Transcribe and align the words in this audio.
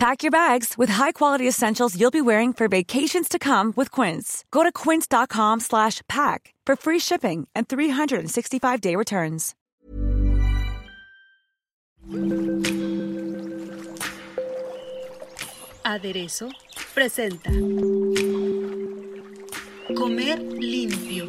Pack 0.00 0.22
your 0.22 0.30
bags 0.30 0.78
with 0.78 0.88
high-quality 0.88 1.46
essentials 1.46 1.94
you'll 1.94 2.10
be 2.10 2.22
wearing 2.22 2.54
for 2.54 2.68
vacations 2.68 3.28
to 3.28 3.38
come 3.38 3.74
with 3.76 3.90
Quince. 3.90 4.46
Go 4.50 4.62
to 4.62 4.72
quince.com 4.72 5.60
slash 5.60 6.00
pack 6.08 6.54
for 6.64 6.74
free 6.74 6.98
shipping 6.98 7.46
and 7.54 7.68
365-day 7.68 8.96
returns. 8.96 9.54
Aderezo 15.84 16.48
presenta 16.94 17.50
Comer 19.94 20.38
limpio. 20.38 21.26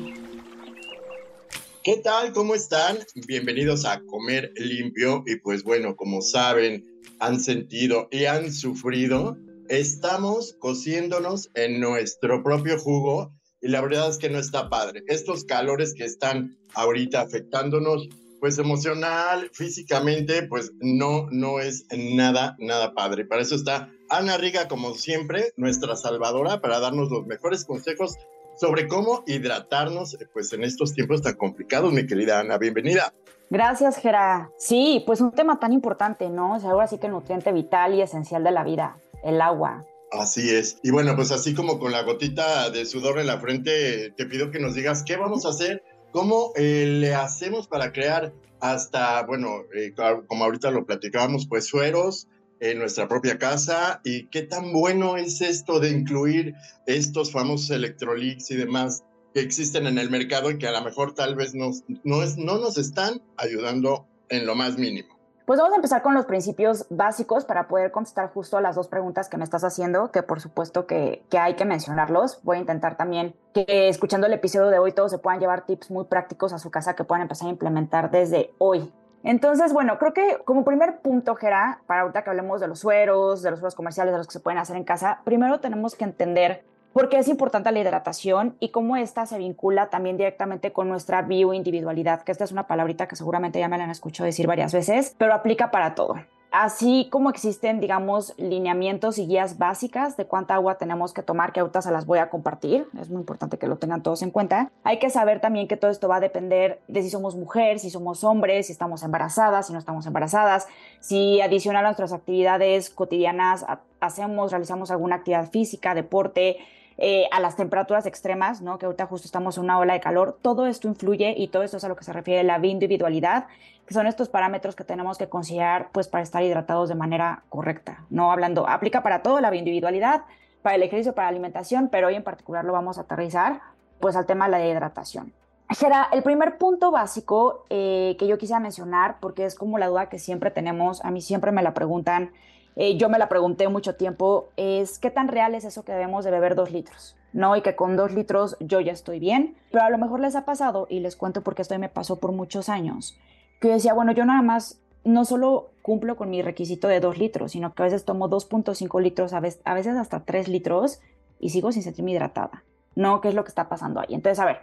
¿Qué 1.84 1.98
tal? 1.98 2.31
¿Cómo 2.31 2.55
están? 2.55 2.99
Bienvenidos 3.27 3.84
a 3.84 3.99
Comer 4.05 4.53
Limpio. 4.55 5.23
Y 5.26 5.38
pues 5.38 5.63
bueno, 5.63 5.95
como 5.98 6.21
saben, 6.21 6.90
han 7.19 7.39
sentido 7.39 8.07
y 8.11 8.25
han 8.25 8.51
sufrido, 8.51 9.37
estamos 9.69 10.55
cociéndonos 10.59 11.49
en 11.53 11.79
nuestro 11.79 12.43
propio 12.43 12.77
jugo 12.77 13.31
y 13.61 13.67
la 13.67 13.81
verdad 13.81 14.09
es 14.09 14.17
que 14.17 14.29
no 14.29 14.39
está 14.39 14.69
padre. 14.69 15.03
Estos 15.07 15.45
calores 15.45 15.93
que 15.93 16.03
están 16.03 16.57
ahorita 16.73 17.21
afectándonos, 17.21 18.09
pues 18.39 18.57
emocional, 18.57 19.51
físicamente, 19.53 20.43
pues 20.43 20.71
no, 20.79 21.27
no 21.31 21.59
es 21.59 21.85
nada, 21.95 22.55
nada 22.59 22.95
padre. 22.95 23.26
Para 23.26 23.43
eso 23.43 23.55
está 23.55 23.91
Ana 24.09 24.37
Riga, 24.37 24.67
como 24.67 24.95
siempre, 24.95 25.54
nuestra 25.57 25.95
salvadora, 25.95 26.59
para 26.59 26.79
darnos 26.79 27.11
los 27.11 27.27
mejores 27.27 27.63
consejos 27.63 28.17
sobre 28.62 28.87
cómo 28.87 29.23
hidratarnos 29.26 30.15
pues 30.34 30.54
en 30.54 30.63
estos 30.63 30.93
tiempos 30.93 31.23
tan 31.23 31.34
complicados, 31.34 31.91
mi 31.91 32.05
querida 32.05 32.41
Ana. 32.41 32.59
Bienvenida. 32.59 33.12
Gracias, 33.49 33.98
Gera. 33.98 34.51
Sí, 34.59 35.04
pues 35.07 35.20
un 35.20 35.31
tema 35.31 35.59
tan 35.59 35.73
importante, 35.73 36.29
¿no? 36.29 36.55
Es 36.55 36.63
algo 36.63 36.79
así 36.79 36.99
que 36.99 37.09
nutriente 37.09 37.51
vital 37.54 37.95
y 37.95 38.04
esencial 38.04 38.43
de 38.43 38.51
la 38.51 38.63
vida, 38.63 38.99
el 39.23 39.41
agua. 39.41 39.84
Así 40.12 40.55
es. 40.55 40.77
Y 40.84 40.91
bueno, 40.91 41.15
pues 41.15 41.32
así 41.32 41.55
como 41.55 41.79
con 41.79 41.91
la 41.91 42.04
gotita 42.04 42.70
de 42.70 42.85
sudor 42.85 43.17
en 43.17 43.26
la 43.26 43.39
frente, 43.39 44.12
te 44.15 44.27
pido 44.27 44.51
que 44.51 44.59
nos 44.59 44.76
digas 44.76 45.01
qué 45.04 45.17
vamos 45.17 45.48
a 45.48 45.49
hacer, 45.49 45.82
cómo 46.12 46.51
eh, 46.55 46.85
le 46.85 47.15
hacemos 47.15 47.67
para 47.67 47.91
crear 47.91 48.32
hasta, 48.59 49.26
bueno, 49.26 49.63
eh, 49.76 49.95
como 50.27 50.43
ahorita 50.43 50.70
lo 50.70 50.85
platicábamos, 50.85 51.48
pues 51.48 51.65
sueros, 51.65 52.27
en 52.62 52.77
nuestra 52.77 53.07
propia 53.07 53.37
casa 53.37 53.99
y 54.04 54.27
qué 54.27 54.43
tan 54.43 54.71
bueno 54.71 55.17
es 55.17 55.41
esto 55.41 55.79
de 55.79 55.90
incluir 55.90 56.54
estos 56.85 57.31
famosos 57.31 57.71
electrolits 57.71 58.51
y 58.51 58.55
demás 58.55 59.04
que 59.34 59.41
existen 59.41 59.87
en 59.87 59.98
el 59.98 60.09
mercado 60.09 60.51
y 60.51 60.57
que 60.57 60.67
a 60.67 60.71
lo 60.71 60.82
mejor 60.82 61.15
tal 61.15 61.35
vez 61.35 61.55
nos, 61.55 61.84
no, 62.04 62.21
es, 62.21 62.37
no 62.37 62.59
nos 62.59 62.77
están 62.77 63.21
ayudando 63.37 64.06
en 64.29 64.45
lo 64.45 64.56
más 64.56 64.78
mínimo. 64.78 65.09
Pues 65.45 65.59
vamos 65.59 65.73
a 65.73 65.78
empezar 65.78 66.03
con 66.03 66.13
los 66.13 66.25
principios 66.25 66.85
básicos 66.89 67.45
para 67.45 67.67
poder 67.67 67.91
contestar 67.91 68.31
justo 68.31 68.57
a 68.57 68.62
las 68.62 68.75
dos 68.75 68.88
preguntas 68.88 69.28
que 69.28 69.38
me 69.38 69.44
estás 69.44 69.63
haciendo, 69.63 70.12
que 70.12 70.22
por 70.22 70.39
supuesto 70.39 70.85
que, 70.85 71.23
que, 71.29 71.39
hay 71.39 71.56
que 71.56 71.66
mencionarlos. 71.66 72.41
Voy 72.44 72.57
a 72.57 72.59
intentar 72.59 72.95
también 72.95 73.35
que 73.53 73.89
escuchando 73.89 74.28
el 74.28 74.34
episodio 74.34 74.67
de 74.67 74.78
hoy 74.78 74.91
todos 74.91 75.12
se 75.12 75.17
puedan 75.17 75.39
llevar 75.39 75.66
tips 75.66 75.89
muy 75.89 76.06
prácticos 76.06 76.53
a 76.53 76.59
su 76.59 76.69
casa 76.69 76.95
que 76.95 77.03
puedan 77.03 77.23
empezar 77.23 77.47
a 77.47 77.51
implementar 77.51 78.12
desde 78.12 78.53
hoy. 78.59 78.94
Entonces, 79.23 79.72
bueno, 79.73 79.97
creo 80.00 80.13
que 80.13 80.39
como 80.45 80.66
primer 80.66 81.00
punto, 81.00 81.35
Gera, 81.35 81.81
para 81.85 82.01
ahorita 82.01 82.23
que 82.23 82.29
hablemos 82.31 82.59
de 82.59 82.67
los 82.67 82.79
sueros, 82.79 83.41
de 83.41 83.51
los 83.51 83.59
sueros 83.59 83.75
comerciales, 83.75 84.13
de 84.13 84.17
los 84.17 84.27
que 84.27 84.33
se 84.33 84.39
pueden 84.39 84.57
hacer 84.57 84.75
en 84.75 84.83
casa, 84.83 85.21
primero 85.23 85.59
tenemos 85.59 85.95
que 85.95 86.05
entender 86.05 86.63
por 86.93 87.07
qué 87.07 87.19
es 87.19 87.27
importante 87.27 87.71
la 87.71 87.79
hidratación 87.79 88.55
y 88.59 88.69
cómo 88.69 88.97
esta 88.97 89.25
se 89.25 89.37
vincula 89.37 89.89
también 89.89 90.17
directamente 90.17 90.73
con 90.73 90.89
nuestra 90.89 91.21
bioindividualidad, 91.21 92.23
que 92.23 92.31
esta 92.31 92.43
es 92.43 92.51
una 92.51 92.67
palabrita 92.67 93.07
que 93.07 93.15
seguramente 93.15 93.59
ya 93.59 93.67
me 93.67 93.77
la 93.77 93.85
han 93.85 93.91
escuchado 93.91 94.25
decir 94.25 94.47
varias 94.47 94.73
veces, 94.73 95.15
pero 95.17 95.33
aplica 95.33 95.71
para 95.71 95.95
todo. 95.95 96.15
Así 96.51 97.07
como 97.09 97.29
existen, 97.29 97.79
digamos, 97.79 98.34
lineamientos 98.38 99.17
y 99.17 99.25
guías 99.25 99.57
básicas 99.57 100.17
de 100.17 100.25
cuánta 100.25 100.56
agua 100.56 100.75
tenemos 100.75 101.13
que 101.13 101.23
tomar, 101.23 101.53
que 101.53 101.62
ahorita 101.62 101.81
se 101.81 101.91
las 101.91 102.06
voy 102.06 102.19
a 102.19 102.29
compartir, 102.29 102.88
es 103.00 103.09
muy 103.09 103.22
importante 103.22 103.57
que 103.57 103.67
lo 103.67 103.78
tengan 103.78 104.03
todos 104.03 104.22
en 104.22 104.31
cuenta. 104.31 104.69
Hay 104.84 105.00
que 105.00 105.09
saber 105.09 105.40
también 105.40 105.69
que 105.69 105.78
todo 105.78 105.90
esto 105.90 106.09
va 106.09 106.17
a 106.17 106.19
depender 106.19 106.81
de 106.90 107.03
si 107.03 107.09
somos 107.09 107.38
mujer, 107.38 107.79
si 107.79 107.90
somos 107.90 108.25
hombres, 108.25 108.67
si 108.67 108.73
estamos 108.73 109.01
embarazadas, 109.03 109.67
si 109.67 109.73
no 109.73 109.79
estamos 109.79 110.06
embarazadas, 110.06 110.67
si 111.00 111.40
adicional 111.40 111.85
a 111.85 111.88
nuestras 111.88 112.11
actividades 112.11 112.90
cotidianas 112.90 113.66
hacemos, 114.01 114.51
realizamos 114.51 114.91
alguna 114.91 115.16
actividad 115.16 115.50
física, 115.50 115.95
deporte, 115.95 116.57
eh, 116.97 117.25
a 117.31 117.40
las 117.40 117.56
temperaturas 117.56 118.06
extremas, 118.06 118.62
¿no? 118.62 118.78
que 118.78 118.85
ahorita 118.85 119.06
justo 119.06 119.25
estamos 119.25 119.57
en 119.57 119.63
una 119.63 119.79
ola 119.79 119.94
de 119.94 120.00
calor, 120.00 120.38
todo 120.41 120.68
esto 120.68 120.88
influye 120.88 121.34
y 121.38 121.47
todo 121.47 121.63
esto 121.63 121.78
es 121.78 121.84
a 121.84 121.88
lo 121.88 121.96
que 121.96 122.03
se 122.03 122.13
refiere 122.13 122.44
la 122.44 122.59
individualidad, 122.66 123.47
que 123.85 123.94
son 123.94 124.07
estos 124.07 124.29
parámetros 124.29 124.75
que 124.75 124.84
tenemos 124.84 125.18
que 125.18 125.28
considerar 125.28 125.90
pues, 125.91 126.07
para 126.07 126.24
estar 126.24 126.44
hidratados 126.44 126.90
de 126.90 126.96
manera 126.96 127.44
correcta. 127.50 128.06
No 128.09 128.31
hablando, 128.31 128.68
aplica 128.68 129.03
para 129.03 129.22
todo 129.22 129.41
la 129.41 129.53
individualidad, 129.56 130.22
para 130.62 130.75
el 130.75 130.84
ejercicio, 130.84 131.13
para 131.13 131.25
la 131.25 131.31
alimentación, 131.31 131.90
pero 131.90 132.07
hoy 132.07 132.16
en 132.16 132.24
particular 132.24 132.66
lo 132.66 132.74
vamos 132.74 132.97
a 132.97 133.02
aterrizar 133.02 133.62
pues, 134.00 134.16
al 134.16 134.25
tema 134.25 134.46
de 134.46 134.52
la 134.52 134.68
hidratación. 134.68 135.34
Gera, 135.69 136.09
el 136.12 136.22
primer 136.22 136.58
punto 136.58 136.91
básico 136.91 137.66
eh, 137.69 138.18
que 138.19 138.28
yo 138.28 138.38
quisiera 138.38 138.59
mencionar, 138.59 139.18
porque 139.22 139.46
es 139.46 139.56
como 139.56 139.78
la 139.78 139.88
duda 139.88 140.09
que 140.09 140.19
siempre 140.19 140.52
tenemos, 140.52 141.03
a 141.06 141.12
mí 141.12 141.22
siempre 141.22 141.53
me 141.53 141.63
la 141.63 141.73
preguntan, 141.73 142.31
eh, 142.75 142.97
yo 142.97 143.09
me 143.09 143.19
la 143.19 143.29
pregunté 143.29 143.67
mucho 143.67 143.95
tiempo, 143.95 144.49
es 144.57 144.99
qué 144.99 145.11
tan 145.11 145.27
real 145.27 145.55
es 145.55 145.65
eso 145.65 145.83
que 145.83 145.91
debemos 145.91 146.25
de 146.25 146.31
beber 146.31 146.55
dos 146.55 146.71
litros, 146.71 147.17
¿no? 147.33 147.55
Y 147.55 147.61
que 147.61 147.75
con 147.75 147.97
dos 147.97 148.13
litros 148.13 148.57
yo 148.59 148.79
ya 148.79 148.91
estoy 148.91 149.19
bien, 149.19 149.55
pero 149.71 149.83
a 149.83 149.89
lo 149.89 149.97
mejor 149.97 150.19
les 150.19 150.35
ha 150.35 150.45
pasado, 150.45 150.87
y 150.89 150.99
les 150.99 151.15
cuento 151.15 151.41
porque 151.41 151.61
esto 151.61 151.77
me 151.77 151.89
pasó 151.89 152.19
por 152.19 152.31
muchos 152.31 152.69
años, 152.69 153.17
que 153.59 153.67
yo 153.67 153.73
decía, 153.73 153.93
bueno, 153.93 154.11
yo 154.13 154.25
nada 154.25 154.41
más 154.41 154.81
no 155.03 155.25
solo 155.25 155.71
cumplo 155.81 156.15
con 156.15 156.29
mi 156.29 156.41
requisito 156.41 156.87
de 156.87 156.99
dos 156.99 157.17
litros, 157.17 157.51
sino 157.53 157.73
que 157.73 157.83
a 157.83 157.85
veces 157.85 158.05
tomo 158.05 158.29
2.5 158.29 159.01
litros, 159.01 159.33
a 159.33 159.39
veces, 159.39 159.61
a 159.65 159.73
veces 159.73 159.97
hasta 159.97 160.21
3 160.21 160.47
litros, 160.47 161.01
y 161.39 161.49
sigo 161.49 161.71
sin 161.71 161.83
sentirme 161.83 162.11
hidratada, 162.11 162.63
¿no? 162.95 163.19
¿Qué 163.19 163.29
es 163.29 163.33
lo 163.33 163.43
que 163.43 163.49
está 163.49 163.67
pasando 163.67 163.99
ahí? 163.99 164.13
Entonces, 164.13 164.39
a 164.39 164.45
ver, 164.45 164.59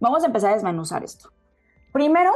vamos 0.00 0.24
a 0.24 0.26
empezar 0.26 0.50
a 0.50 0.54
desmenuzar 0.54 1.04
esto. 1.04 1.30
Primero, 1.92 2.32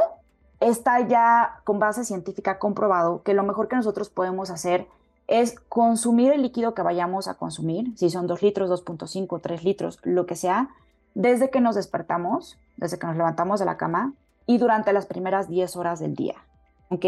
está 0.61 1.05
ya 1.07 1.61
con 1.65 1.79
base 1.79 2.05
científica 2.05 2.57
comprobado 2.57 3.21
que 3.23 3.33
lo 3.33 3.43
mejor 3.43 3.67
que 3.67 3.75
nosotros 3.75 4.09
podemos 4.09 4.49
hacer 4.49 4.87
es 5.31 5.57
consumir 5.69 6.33
el 6.33 6.41
líquido 6.41 6.73
que 6.73 6.81
vayamos 6.81 7.29
a 7.29 7.35
consumir, 7.35 7.97
si 7.97 8.09
son 8.09 8.27
2 8.27 8.41
litros, 8.41 8.69
2.5, 8.69 9.39
3 9.41 9.63
litros, 9.63 9.99
lo 10.03 10.25
que 10.25 10.35
sea, 10.35 10.69
desde 11.15 11.49
que 11.49 11.61
nos 11.61 11.75
despertamos, 11.75 12.57
desde 12.75 12.99
que 12.99 13.07
nos 13.07 13.15
levantamos 13.15 13.59
de 13.61 13.65
la 13.65 13.77
cama 13.77 14.13
y 14.45 14.57
durante 14.57 14.91
las 14.91 15.05
primeras 15.05 15.47
10 15.47 15.77
horas 15.77 16.01
del 16.01 16.15
día. 16.15 16.35
¿Ok? 16.89 17.05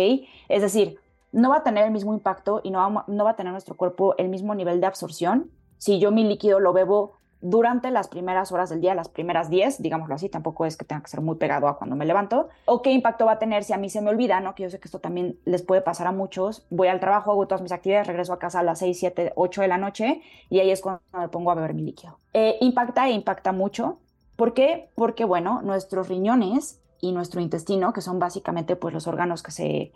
Es 0.47 0.61
decir, 0.61 0.99
no 1.33 1.49
va 1.49 1.57
a 1.57 1.63
tener 1.63 1.83
el 1.83 1.91
mismo 1.91 2.13
impacto 2.13 2.61
y 2.63 2.71
no 2.71 2.79
va, 2.79 3.03
no 3.07 3.25
va 3.25 3.31
a 3.31 3.35
tener 3.35 3.51
nuestro 3.51 3.75
cuerpo 3.75 4.15
el 4.17 4.29
mismo 4.29 4.55
nivel 4.55 4.79
de 4.79 4.87
absorción 4.87 5.51
si 5.77 5.99
yo 5.99 6.11
mi 6.11 6.23
líquido 6.23 6.61
lo 6.61 6.71
bebo 6.71 7.17
durante 7.43 7.91
las 7.91 8.07
primeras 8.07 8.53
horas 8.53 8.69
del 8.69 8.79
día, 8.79 8.95
las 8.95 9.09
primeras 9.09 9.49
10, 9.49 9.81
digámoslo 9.81 10.15
así, 10.15 10.29
tampoco 10.29 10.65
es 10.65 10.77
que 10.77 10.85
tenga 10.85 11.01
que 11.03 11.09
ser 11.09 11.19
muy 11.19 11.35
pegado 11.35 11.67
a 11.67 11.77
cuando 11.77 11.97
me 11.97 12.05
levanto, 12.05 12.47
o 12.63 12.81
qué 12.81 12.91
impacto 12.91 13.25
va 13.25 13.33
a 13.33 13.39
tener 13.39 13.65
si 13.65 13.73
a 13.73 13.77
mí 13.77 13.89
se 13.89 14.01
me 14.01 14.09
olvida, 14.09 14.39
¿no? 14.39 14.55
Que 14.55 14.63
yo 14.63 14.69
sé 14.69 14.79
que 14.79 14.87
esto 14.87 14.99
también 14.99 15.37
les 15.43 15.61
puede 15.61 15.81
pasar 15.81 16.07
a 16.07 16.13
muchos, 16.13 16.65
voy 16.69 16.87
al 16.87 17.01
trabajo, 17.01 17.31
hago 17.31 17.45
todas 17.45 17.61
mis 17.61 17.73
actividades, 17.73 18.07
regreso 18.07 18.31
a 18.31 18.39
casa 18.39 18.59
a 18.59 18.63
las 18.63 18.79
6, 18.79 18.97
7, 18.97 19.33
8 19.35 19.61
de 19.61 19.67
la 19.67 19.77
noche 19.77 20.21
y 20.49 20.59
ahí 20.61 20.71
es 20.71 20.79
cuando 20.79 21.01
me 21.11 21.27
pongo 21.27 21.51
a 21.51 21.55
beber 21.55 21.73
mi 21.73 21.81
líquido. 21.81 22.17
Eh, 22.31 22.57
impacta 22.61 23.09
e 23.09 23.11
impacta 23.11 23.51
mucho. 23.51 23.99
¿Por 24.37 24.53
qué? 24.53 24.89
Porque, 24.95 25.25
bueno, 25.25 25.61
nuestros 25.63 26.07
riñones 26.07 26.81
y 27.01 27.11
nuestro 27.11 27.41
intestino, 27.41 27.91
que 27.91 27.99
son 27.99 28.19
básicamente 28.19 28.77
pues 28.77 28.93
los 28.93 29.05
órganos 29.05 29.43
que 29.43 29.51
se, 29.51 29.91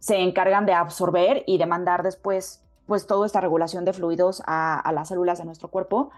se 0.00 0.16
encargan 0.16 0.66
de 0.66 0.72
absorber 0.72 1.44
y 1.46 1.58
de 1.58 1.66
mandar 1.66 2.02
después 2.02 2.64
pues 2.86 3.06
toda 3.06 3.24
esta 3.24 3.40
regulación 3.40 3.84
de 3.84 3.92
fluidos 3.92 4.42
a, 4.46 4.80
a 4.80 4.92
las 4.92 5.08
células 5.08 5.38
de 5.38 5.44
nuestro 5.44 5.68
cuerpo, 5.68 6.10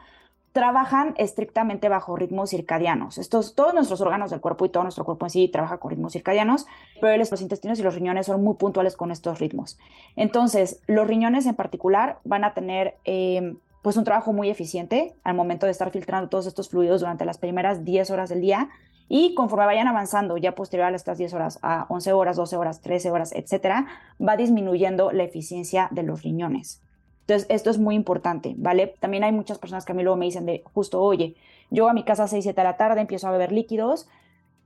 trabajan 0.53 1.15
estrictamente 1.17 1.89
bajo 1.89 2.17
ritmos 2.17 2.51
circadianos. 2.51 3.19
Estos, 3.19 3.55
todos 3.55 3.73
nuestros 3.73 4.01
órganos 4.01 4.31
del 4.31 4.41
cuerpo 4.41 4.65
y 4.65 4.69
todo 4.69 4.83
nuestro 4.83 5.05
cuerpo 5.05 5.27
en 5.27 5.31
sí 5.31 5.49
trabaja 5.49 5.79
con 5.79 5.91
ritmos 5.91 6.13
circadianos, 6.13 6.67
pero 7.01 7.17
los 7.17 7.41
intestinos 7.41 7.79
y 7.79 7.83
los 7.83 7.95
riñones 7.95 8.27
son 8.27 8.43
muy 8.43 8.55
puntuales 8.55 8.97
con 8.97 9.11
estos 9.11 9.39
ritmos. 9.39 9.79
Entonces, 10.17 10.81
los 10.87 11.07
riñones 11.07 11.47
en 11.47 11.55
particular 11.55 12.19
van 12.25 12.45
a 12.45 12.55
tener 12.55 12.97
em, 13.05 13.59
pues 13.83 13.97
un 13.97 14.05
trabajo 14.05 14.33
muy 14.33 14.51
eficiente 14.51 15.15
al 15.23 15.35
momento 15.35 15.67
de 15.67 15.73
estar 15.73 15.91
filtrando 15.91 16.29
todos 16.29 16.47
estos 16.47 16.69
fluidos 16.69 17.01
durante 17.01 17.25
las 17.25 17.39
primeras 17.39 17.85
10 17.85 18.11
horas 18.11 18.29
del 18.29 18.41
día 18.41 18.69
y 19.09 19.35
conforme 19.35 19.67
vayan 19.67 19.89
avanzando 19.89 20.37
ya 20.37 20.55
posterior 20.55 20.93
a 20.93 20.97
estas 20.97 21.19
10 21.19 21.35
horas 21.35 21.59
a 21.63 21.87
11 21.89 22.13
horas, 22.13 22.37
12 22.37 22.57
horas, 22.57 22.81
13 22.81 23.11
horas, 23.11 23.33
etcétera, 23.33 23.87
va 24.21 24.37
disminuyendo 24.37 25.13
la 25.13 25.25
eficiencia 25.25 25.89
de 25.91 26.03
los 26.03 26.23
riñones. 26.23 26.83
Entonces, 27.31 27.47
esto 27.49 27.71
es 27.71 27.79
muy 27.79 27.95
importante, 27.95 28.57
¿vale? 28.59 28.97
También 28.99 29.23
hay 29.23 29.31
muchas 29.31 29.59
personas 29.59 29.85
que 29.85 29.93
a 29.93 29.95
mí 29.95 30.03
luego 30.03 30.17
me 30.17 30.25
dicen 30.25 30.47
de 30.47 30.65
justo, 30.73 31.01
oye, 31.01 31.37
yo 31.71 31.89
a 31.89 31.93
mi 31.93 32.03
casa 32.03 32.25
a 32.25 32.27
6, 32.27 32.43
7 32.43 32.61
de 32.61 32.65
la 32.65 32.77
tarde 32.77 33.01
empiezo 33.01 33.29
a 33.29 33.31
beber 33.31 33.53
líquidos, 33.53 34.09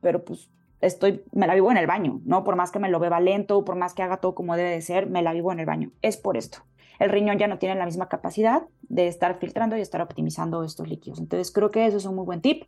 pero 0.00 0.24
pues 0.24 0.48
estoy, 0.80 1.22
me 1.32 1.46
la 1.46 1.52
vivo 1.52 1.70
en 1.70 1.76
el 1.76 1.86
baño, 1.86 2.22
¿no? 2.24 2.42
Por 2.42 2.56
más 2.56 2.70
que 2.70 2.78
me 2.78 2.88
lo 2.88 3.00
beba 3.00 3.20
lento, 3.20 3.66
por 3.66 3.76
más 3.76 3.92
que 3.92 4.02
haga 4.02 4.16
todo 4.16 4.34
como 4.34 4.56
debe 4.56 4.70
de 4.70 4.80
ser, 4.80 5.10
me 5.10 5.20
la 5.20 5.34
vivo 5.34 5.52
en 5.52 5.60
el 5.60 5.66
baño. 5.66 5.90
Es 6.00 6.16
por 6.16 6.38
esto. 6.38 6.60
El 6.98 7.10
riñón 7.10 7.36
ya 7.36 7.48
no 7.48 7.58
tiene 7.58 7.74
la 7.74 7.84
misma 7.84 8.08
capacidad 8.08 8.62
de 8.80 9.08
estar 9.08 9.38
filtrando 9.38 9.76
y 9.76 9.82
estar 9.82 10.00
optimizando 10.00 10.64
estos 10.64 10.88
líquidos. 10.88 11.18
Entonces 11.18 11.52
creo 11.52 11.70
que 11.70 11.84
eso 11.84 11.98
es 11.98 12.06
un 12.06 12.14
muy 12.14 12.24
buen 12.24 12.40
tip. 12.40 12.64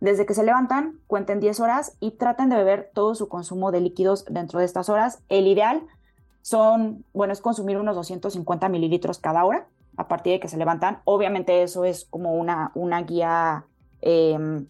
Desde 0.00 0.26
que 0.26 0.34
se 0.34 0.44
levantan, 0.44 0.98
cuenten 1.06 1.40
10 1.40 1.60
horas 1.60 1.96
y 1.98 2.10
traten 2.10 2.50
de 2.50 2.56
beber 2.56 2.90
todo 2.92 3.14
su 3.14 3.30
consumo 3.30 3.72
de 3.72 3.80
líquidos 3.80 4.26
dentro 4.26 4.58
de 4.58 4.66
estas 4.66 4.90
horas. 4.90 5.22
El 5.30 5.46
ideal 5.46 5.82
son, 6.42 7.04
bueno, 7.12 7.32
es 7.32 7.40
consumir 7.40 7.78
unos 7.78 7.96
250 7.96 8.68
mililitros 8.68 9.18
cada 9.18 9.44
hora 9.44 9.66
a 9.96 10.08
partir 10.08 10.34
de 10.34 10.40
que 10.40 10.48
se 10.48 10.56
levantan. 10.56 11.00
Obviamente 11.04 11.62
eso 11.62 11.84
es 11.84 12.06
como 12.06 12.34
una, 12.34 12.72
una 12.74 13.02
guía 13.02 13.66
em, 14.00 14.66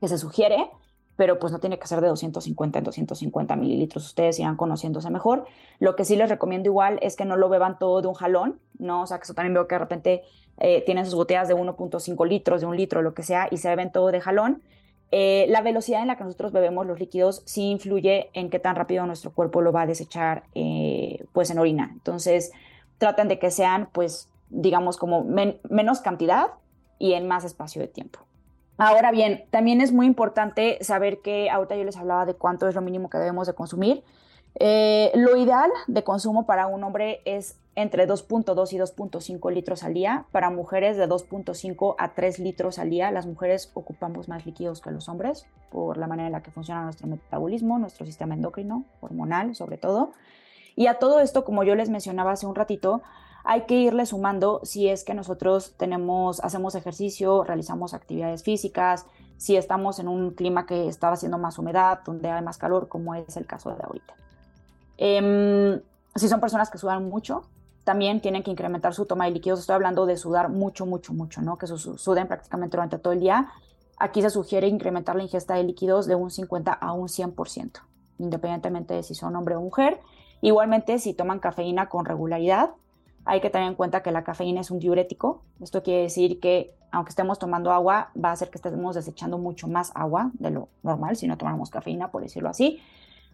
que 0.00 0.08
se 0.08 0.18
sugiere, 0.18 0.70
pero 1.16 1.38
pues 1.38 1.52
no 1.52 1.60
tiene 1.60 1.78
que 1.78 1.86
ser 1.86 2.00
de 2.00 2.08
250 2.08 2.78
en 2.78 2.84
250 2.84 3.56
mililitros. 3.56 4.06
Ustedes 4.06 4.38
irán 4.38 4.56
conociéndose 4.56 5.10
mejor. 5.10 5.46
Lo 5.78 5.96
que 5.96 6.04
sí 6.04 6.16
les 6.16 6.28
recomiendo 6.28 6.68
igual 6.68 6.98
es 7.02 7.16
que 7.16 7.24
no 7.24 7.36
lo 7.36 7.48
beban 7.48 7.78
todo 7.78 8.02
de 8.02 8.08
un 8.08 8.14
jalón, 8.14 8.60
¿no? 8.78 9.02
O 9.02 9.06
sea, 9.06 9.18
que 9.18 9.24
eso 9.24 9.34
también 9.34 9.54
veo 9.54 9.66
que 9.66 9.74
de 9.74 9.80
repente 9.80 10.22
eh, 10.58 10.82
tienen 10.84 11.04
sus 11.04 11.14
botellas 11.14 11.48
de 11.48 11.54
1.5 11.54 12.26
litros, 12.28 12.60
de 12.60 12.66
un 12.66 12.76
litro, 12.76 13.02
lo 13.02 13.14
que 13.14 13.22
sea, 13.22 13.48
y 13.50 13.58
se 13.58 13.68
beben 13.68 13.92
todo 13.92 14.10
de 14.10 14.20
jalón. 14.20 14.62
Eh, 15.16 15.46
la 15.48 15.62
velocidad 15.62 16.02
en 16.02 16.08
la 16.08 16.16
que 16.16 16.24
nosotros 16.24 16.50
bebemos 16.50 16.88
los 16.88 16.98
líquidos 16.98 17.42
sí 17.44 17.70
influye 17.70 18.30
en 18.32 18.50
qué 18.50 18.58
tan 18.58 18.74
rápido 18.74 19.06
nuestro 19.06 19.30
cuerpo 19.32 19.62
lo 19.62 19.70
va 19.70 19.82
a 19.82 19.86
desechar 19.86 20.42
eh, 20.56 21.24
pues 21.32 21.50
en 21.50 21.60
orina. 21.60 21.88
Entonces, 21.92 22.50
traten 22.98 23.28
de 23.28 23.38
que 23.38 23.52
sean, 23.52 23.88
pues, 23.92 24.28
digamos, 24.50 24.96
como 24.96 25.22
menos 25.22 26.00
cantidad 26.00 26.48
y 26.98 27.12
en 27.12 27.28
más 27.28 27.44
espacio 27.44 27.80
de 27.80 27.86
tiempo. 27.86 28.26
Ahora 28.76 29.12
bien, 29.12 29.44
también 29.50 29.80
es 29.80 29.92
muy 29.92 30.06
importante 30.06 30.78
saber 30.82 31.20
que 31.20 31.48
ahorita 31.48 31.76
yo 31.76 31.84
les 31.84 31.96
hablaba 31.96 32.26
de 32.26 32.34
cuánto 32.34 32.66
es 32.66 32.74
lo 32.74 32.80
mínimo 32.80 33.08
que 33.08 33.18
debemos 33.18 33.46
de 33.46 33.54
consumir. 33.54 34.02
Eh, 34.56 35.12
lo 35.14 35.36
ideal 35.36 35.70
de 35.86 36.02
consumo 36.02 36.44
para 36.44 36.66
un 36.66 36.82
hombre 36.82 37.20
es 37.24 37.56
entre 37.76 38.06
2.2 38.06 38.72
y 38.72 38.78
2.5 38.78 39.52
litros 39.52 39.82
al 39.82 39.94
día, 39.94 40.26
para 40.30 40.50
mujeres 40.50 40.96
de 40.96 41.08
2.5 41.08 41.96
a 41.98 42.14
3 42.14 42.38
litros 42.38 42.78
al 42.78 42.90
día. 42.90 43.10
Las 43.10 43.26
mujeres 43.26 43.70
ocupamos 43.74 44.28
más 44.28 44.46
líquidos 44.46 44.80
que 44.80 44.90
los 44.90 45.08
hombres 45.08 45.46
por 45.70 45.96
la 45.96 46.06
manera 46.06 46.28
en 46.28 46.32
la 46.32 46.42
que 46.42 46.52
funciona 46.52 46.84
nuestro 46.84 47.08
metabolismo, 47.08 47.78
nuestro 47.78 48.06
sistema 48.06 48.34
endocrino, 48.34 48.84
hormonal 49.00 49.54
sobre 49.54 49.76
todo. 49.76 50.12
Y 50.76 50.86
a 50.86 50.98
todo 50.98 51.20
esto, 51.20 51.44
como 51.44 51.64
yo 51.64 51.74
les 51.74 51.90
mencionaba 51.90 52.32
hace 52.32 52.46
un 52.46 52.54
ratito, 52.54 53.02
hay 53.44 53.62
que 53.62 53.74
irle 53.74 54.06
sumando 54.06 54.60
si 54.62 54.88
es 54.88 55.04
que 55.04 55.14
nosotros 55.14 55.74
tenemos, 55.76 56.40
hacemos 56.40 56.74
ejercicio, 56.74 57.44
realizamos 57.44 57.92
actividades 57.92 58.42
físicas, 58.42 59.06
si 59.36 59.56
estamos 59.56 59.98
en 59.98 60.08
un 60.08 60.30
clima 60.30 60.64
que 60.64 60.88
está 60.88 61.12
haciendo 61.12 61.38
más 61.38 61.58
humedad, 61.58 62.00
donde 62.04 62.30
hay 62.30 62.42
más 62.42 62.56
calor, 62.56 62.88
como 62.88 63.14
es 63.14 63.36
el 63.36 63.46
caso 63.46 63.74
de 63.74 63.82
ahorita. 63.84 64.14
Em, 64.96 65.80
si 66.14 66.28
son 66.28 66.40
personas 66.40 66.70
que 66.70 66.78
sudan 66.78 67.08
mucho, 67.08 67.42
también 67.84 68.20
tienen 68.20 68.42
que 68.42 68.50
incrementar 68.50 68.94
su 68.94 69.06
toma 69.06 69.26
de 69.26 69.32
líquidos. 69.32 69.60
Estoy 69.60 69.74
hablando 69.74 70.06
de 70.06 70.16
sudar 70.16 70.48
mucho, 70.48 70.86
mucho, 70.86 71.12
mucho, 71.12 71.42
¿no? 71.42 71.58
Que 71.58 71.66
suden 71.66 72.26
prácticamente 72.26 72.76
durante 72.76 72.98
todo 72.98 73.12
el 73.12 73.20
día. 73.20 73.50
Aquí 73.98 74.22
se 74.22 74.30
sugiere 74.30 74.66
incrementar 74.66 75.14
la 75.16 75.22
ingesta 75.22 75.54
de 75.54 75.64
líquidos 75.64 76.06
de 76.06 76.14
un 76.14 76.30
50 76.30 76.72
a 76.72 76.92
un 76.92 77.08
100%, 77.08 77.80
independientemente 78.18 78.94
de 78.94 79.02
si 79.02 79.14
son 79.14 79.36
hombre 79.36 79.54
o 79.54 79.60
mujer. 79.60 80.00
Igualmente, 80.40 80.98
si 80.98 81.14
toman 81.14 81.38
cafeína 81.38 81.88
con 81.88 82.04
regularidad, 82.04 82.70
hay 83.24 83.40
que 83.40 83.50
tener 83.50 83.68
en 83.68 83.74
cuenta 83.74 84.02
que 84.02 84.10
la 84.10 84.24
cafeína 84.24 84.60
es 84.60 84.70
un 84.70 84.78
diurético. 84.78 85.42
Esto 85.60 85.82
quiere 85.82 86.02
decir 86.02 86.40
que 86.40 86.74
aunque 86.90 87.10
estemos 87.10 87.38
tomando 87.38 87.72
agua, 87.72 88.10
va 88.22 88.30
a 88.30 88.32
hacer 88.32 88.50
que 88.50 88.58
estemos 88.58 88.94
desechando 88.94 89.36
mucho 89.38 89.68
más 89.68 89.90
agua 89.94 90.30
de 90.34 90.50
lo 90.50 90.68
normal 90.82 91.16
si 91.16 91.26
no 91.26 91.36
tomamos 91.36 91.70
cafeína, 91.70 92.10
por 92.10 92.22
decirlo 92.22 92.48
así. 92.48 92.80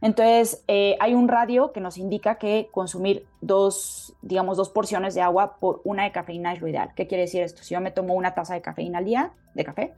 Entonces, 0.03 0.65
eh, 0.67 0.97
hay 1.01 1.15
un 1.15 1.29
radio 1.29 1.73
que 1.73 1.81
nos 1.81 1.99
indica 1.99 2.37
que 2.37 2.69
consumir 2.73 3.27
dos, 3.41 4.15
digamos, 4.23 4.57
dos 4.57 4.71
porciones 4.71 5.15
de 5.15 5.21
agua 5.21 5.57
por 5.59 5.83
una 5.85 6.05
de 6.05 6.13
cafeína 6.13 6.55
es 6.55 6.61
lo 6.61 6.69
ideal. 6.69 6.93
¿Qué 6.97 7.07
quiere 7.07 7.23
decir 7.23 7.43
esto? 7.43 7.63
Si 7.63 7.75
yo 7.75 7.81
me 7.81 7.91
tomo 7.91 8.15
una 8.15 8.35
taza 8.35 8.55
de 8.55 8.63
cafeína 8.63 8.99
al 8.99 9.05
día, 9.05 9.33
de 9.55 9.65
café, 9.65 9.95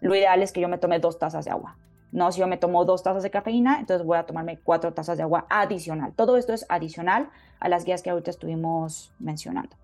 lo 0.00 0.14
ideal 0.14 0.42
es 0.42 0.52
que 0.52 0.60
yo 0.60 0.68
me 0.68 0.78
tome 0.78 1.00
dos 1.00 1.18
tazas 1.18 1.44
de 1.44 1.50
agua. 1.50 1.76
No, 2.12 2.30
si 2.32 2.40
yo 2.40 2.46
me 2.46 2.56
tomo 2.56 2.84
dos 2.84 3.02
tazas 3.02 3.22
de 3.22 3.30
cafeína, 3.30 3.78
entonces 3.80 4.06
voy 4.06 4.18
a 4.18 4.24
tomarme 4.24 4.58
cuatro 4.58 4.92
tazas 4.92 5.16
de 5.16 5.22
agua 5.22 5.46
adicional. 5.48 6.12
Todo 6.14 6.36
esto 6.36 6.52
es 6.52 6.66
adicional 6.68 7.30
a 7.60 7.68
las 7.68 7.84
guías 7.84 8.02
que 8.02 8.10
ahorita 8.10 8.30
estuvimos 8.30 9.12
mencionando. 9.18 9.76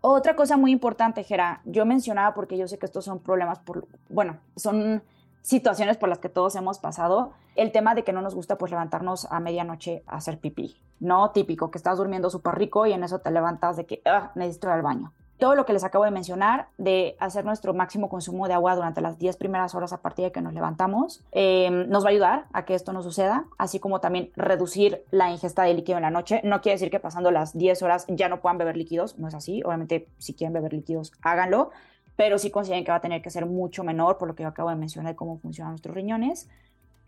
Otra 0.00 0.34
cosa 0.34 0.56
muy 0.56 0.72
importante, 0.72 1.22
Gera, 1.22 1.60
yo 1.64 1.86
mencionaba 1.86 2.34
porque 2.34 2.58
yo 2.58 2.66
sé 2.66 2.76
que 2.78 2.86
estos 2.86 3.04
son 3.04 3.20
problemas 3.20 3.60
por, 3.60 3.86
bueno, 4.08 4.38
son 4.56 5.02
situaciones 5.42 5.96
por 5.96 6.08
las 6.08 6.18
que 6.18 6.28
todos 6.28 6.56
hemos 6.56 6.78
pasado, 6.78 7.32
el 7.54 7.72
tema 7.72 7.94
de 7.94 8.04
que 8.04 8.12
no 8.12 8.22
nos 8.22 8.34
gusta 8.34 8.56
pues 8.56 8.70
levantarnos 8.70 9.26
a 9.30 9.40
medianoche 9.40 10.02
a 10.06 10.16
hacer 10.16 10.38
pipí, 10.38 10.76
¿no? 11.00 11.30
Típico, 11.32 11.70
que 11.70 11.78
estás 11.78 11.98
durmiendo 11.98 12.30
súper 12.30 12.54
rico 12.54 12.86
y 12.86 12.92
en 12.92 13.04
eso 13.04 13.18
te 13.18 13.30
levantas 13.30 13.76
de 13.76 13.84
que, 13.86 14.00
ah, 14.06 14.32
necesito 14.34 14.68
ir 14.68 14.72
al 14.72 14.82
baño 14.82 15.12
todo 15.42 15.56
lo 15.56 15.66
que 15.66 15.72
les 15.72 15.82
acabo 15.82 16.04
de 16.04 16.12
mencionar, 16.12 16.68
de 16.78 17.16
hacer 17.18 17.44
nuestro 17.44 17.74
máximo 17.74 18.08
consumo 18.08 18.46
de 18.46 18.54
agua 18.54 18.76
durante 18.76 19.00
las 19.00 19.18
10 19.18 19.36
primeras 19.38 19.74
horas 19.74 19.92
a 19.92 20.00
partir 20.00 20.26
de 20.26 20.30
que 20.30 20.40
nos 20.40 20.54
levantamos, 20.54 21.20
em, 21.32 21.88
nos 21.88 22.04
va 22.04 22.10
a 22.10 22.12
ayudar 22.12 22.44
a 22.52 22.64
que 22.64 22.76
esto 22.76 22.92
no 22.92 23.02
suceda, 23.02 23.46
así 23.58 23.80
como 23.80 23.98
también 23.98 24.30
reducir 24.36 25.02
la 25.10 25.32
ingesta 25.32 25.64
de 25.64 25.74
líquido 25.74 25.98
en 25.98 26.02
la 26.02 26.10
noche. 26.12 26.40
No 26.44 26.60
quiere 26.60 26.74
decir 26.74 26.92
que 26.92 27.00
pasando 27.00 27.32
las 27.32 27.58
10 27.58 27.82
horas 27.82 28.04
ya 28.06 28.28
no 28.28 28.40
puedan 28.40 28.56
beber 28.56 28.76
líquidos, 28.76 29.18
no 29.18 29.26
es 29.26 29.34
así. 29.34 29.64
Obviamente, 29.64 30.06
si 30.18 30.32
quieren 30.32 30.52
beber 30.52 30.74
líquidos, 30.74 31.12
háganlo, 31.22 31.72
pero 32.16 32.38
sí 32.38 32.50
consideren 32.50 32.84
que 32.84 32.90
va 32.90 32.98
a 32.98 33.00
tener 33.00 33.22
que 33.22 33.30
ser 33.30 33.46
mucho 33.46 33.84
menor, 33.84 34.18
por 34.18 34.28
lo 34.28 34.34
que 34.34 34.42
yo 34.42 34.48
acabo 34.48 34.70
de 34.70 34.76
mencionar 34.76 35.12
de 35.12 35.16
cómo 35.16 35.38
funcionan 35.38 35.72
nuestros 35.72 35.94
riñones. 35.94 36.48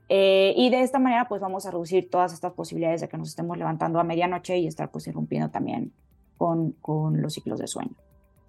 Eh, 0.09 0.53
y 0.57 0.71
de 0.71 0.83
esta 0.83 0.99
manera, 0.99 1.29
pues 1.29 1.41
vamos 1.41 1.67
a 1.67 1.71
reducir 1.71 2.11
todas 2.11 2.33
estas 2.33 2.53
posibilidades 2.53 3.01
de 3.01 3.09
que 3.09 3.17
nos 3.17 3.29
estemos 3.29 3.57
levantando 3.57 3.99
a 4.01 4.05
medianoche 4.05 4.59
y 4.59 4.67
estar 4.67 4.91
pues 4.91 5.07
irrumpiendo 5.07 5.51
también 5.51 5.93
con, 6.37 6.73
con 6.73 7.23
los 7.23 7.35
ciclos 7.35 7.59
de 7.59 7.67
sueño. 7.67 7.95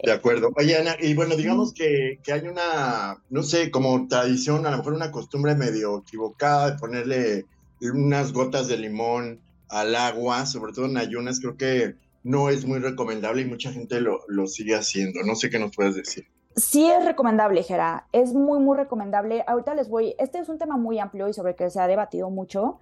De 0.03 0.11
acuerdo. 0.11 0.49
Oye, 0.57 0.77
Ana, 0.77 0.97
y 0.99 1.13
bueno, 1.13 1.35
digamos 1.35 1.73
que, 1.73 2.19
que, 2.21 2.33
hay 2.33 2.41
una, 2.47 3.23
no 3.29 3.43
sé, 3.43 3.71
como 3.71 4.07
tradición, 4.07 4.65
a 4.65 4.71
lo 4.71 4.77
mejor 4.77 4.93
una 4.93 5.11
costumbre 5.11 5.55
medio 5.55 5.99
equivocada 5.99 6.71
de 6.71 6.77
ponerle 6.77 7.45
unas 7.81 8.33
gotas 8.33 8.67
de 8.67 8.77
limón 8.77 9.39
al 9.69 9.95
agua, 9.95 10.45
sobre 10.45 10.73
todo 10.73 10.85
en 10.85 10.97
ayunas, 10.97 11.39
creo 11.39 11.57
que 11.57 11.95
no 12.23 12.49
es 12.49 12.65
muy 12.65 12.79
recomendable 12.79 13.41
y 13.41 13.45
mucha 13.45 13.71
gente 13.71 14.01
lo, 14.01 14.19
lo 14.27 14.47
sigue 14.47 14.75
haciendo. 14.75 15.23
No 15.23 15.35
sé 15.35 15.49
qué 15.49 15.59
nos 15.59 15.75
puedes 15.75 15.95
decir. 15.95 16.27
Sí 16.55 16.89
es 16.89 17.03
recomendable, 17.03 17.63
Jera. 17.63 18.07
Es 18.13 18.33
muy, 18.33 18.59
muy 18.59 18.77
recomendable. 18.77 19.43
Ahorita 19.45 19.75
les 19.75 19.89
voy, 19.89 20.15
este 20.19 20.39
es 20.39 20.47
un 20.47 20.57
tema 20.57 20.77
muy 20.77 20.99
amplio 20.99 21.27
y 21.27 21.33
sobre 21.33 21.51
el 21.51 21.55
que 21.57 21.69
se 21.69 21.81
ha 21.81 21.87
debatido 21.87 22.29
mucho. 22.29 22.79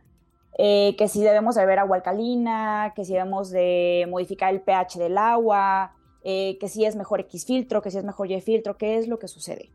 Eh, 0.59 0.95
que 0.95 1.07
si 1.07 1.23
debemos 1.23 1.55
de 1.55 1.61
beber 1.61 1.79
agua 1.79 1.97
alcalina, 1.97 2.93
que 2.95 3.03
si 3.05 3.13
debemos 3.13 3.49
de 3.49 4.07
modificar 4.09 4.53
el 4.53 4.61
pH 4.61 4.99
del 4.99 5.17
agua, 5.17 5.95
eh, 6.23 6.59
que 6.59 6.69
si 6.69 6.85
es 6.85 6.95
mejor 6.95 7.21
X 7.21 7.45
filtro, 7.45 7.81
que 7.81 7.89
si 7.89 7.97
es 7.97 8.03
mejor 8.03 8.29
Y 8.29 8.39
filtro, 8.41 8.77
¿qué 8.77 8.99
es 8.99 9.07
lo 9.07 9.17
que 9.17 9.27
sucede? 9.27 9.71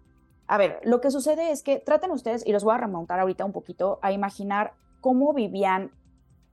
A 0.46 0.56
ver, 0.56 0.78
lo 0.84 1.00
que 1.00 1.10
sucede 1.10 1.50
es 1.50 1.64
que 1.64 1.80
traten 1.80 2.12
ustedes, 2.12 2.46
y 2.46 2.52
los 2.52 2.62
voy 2.62 2.74
a 2.74 2.78
remontar 2.78 3.18
ahorita 3.18 3.44
un 3.44 3.52
poquito, 3.52 3.98
a 4.02 4.12
imaginar 4.12 4.74
cómo 5.00 5.34
vivían 5.34 5.90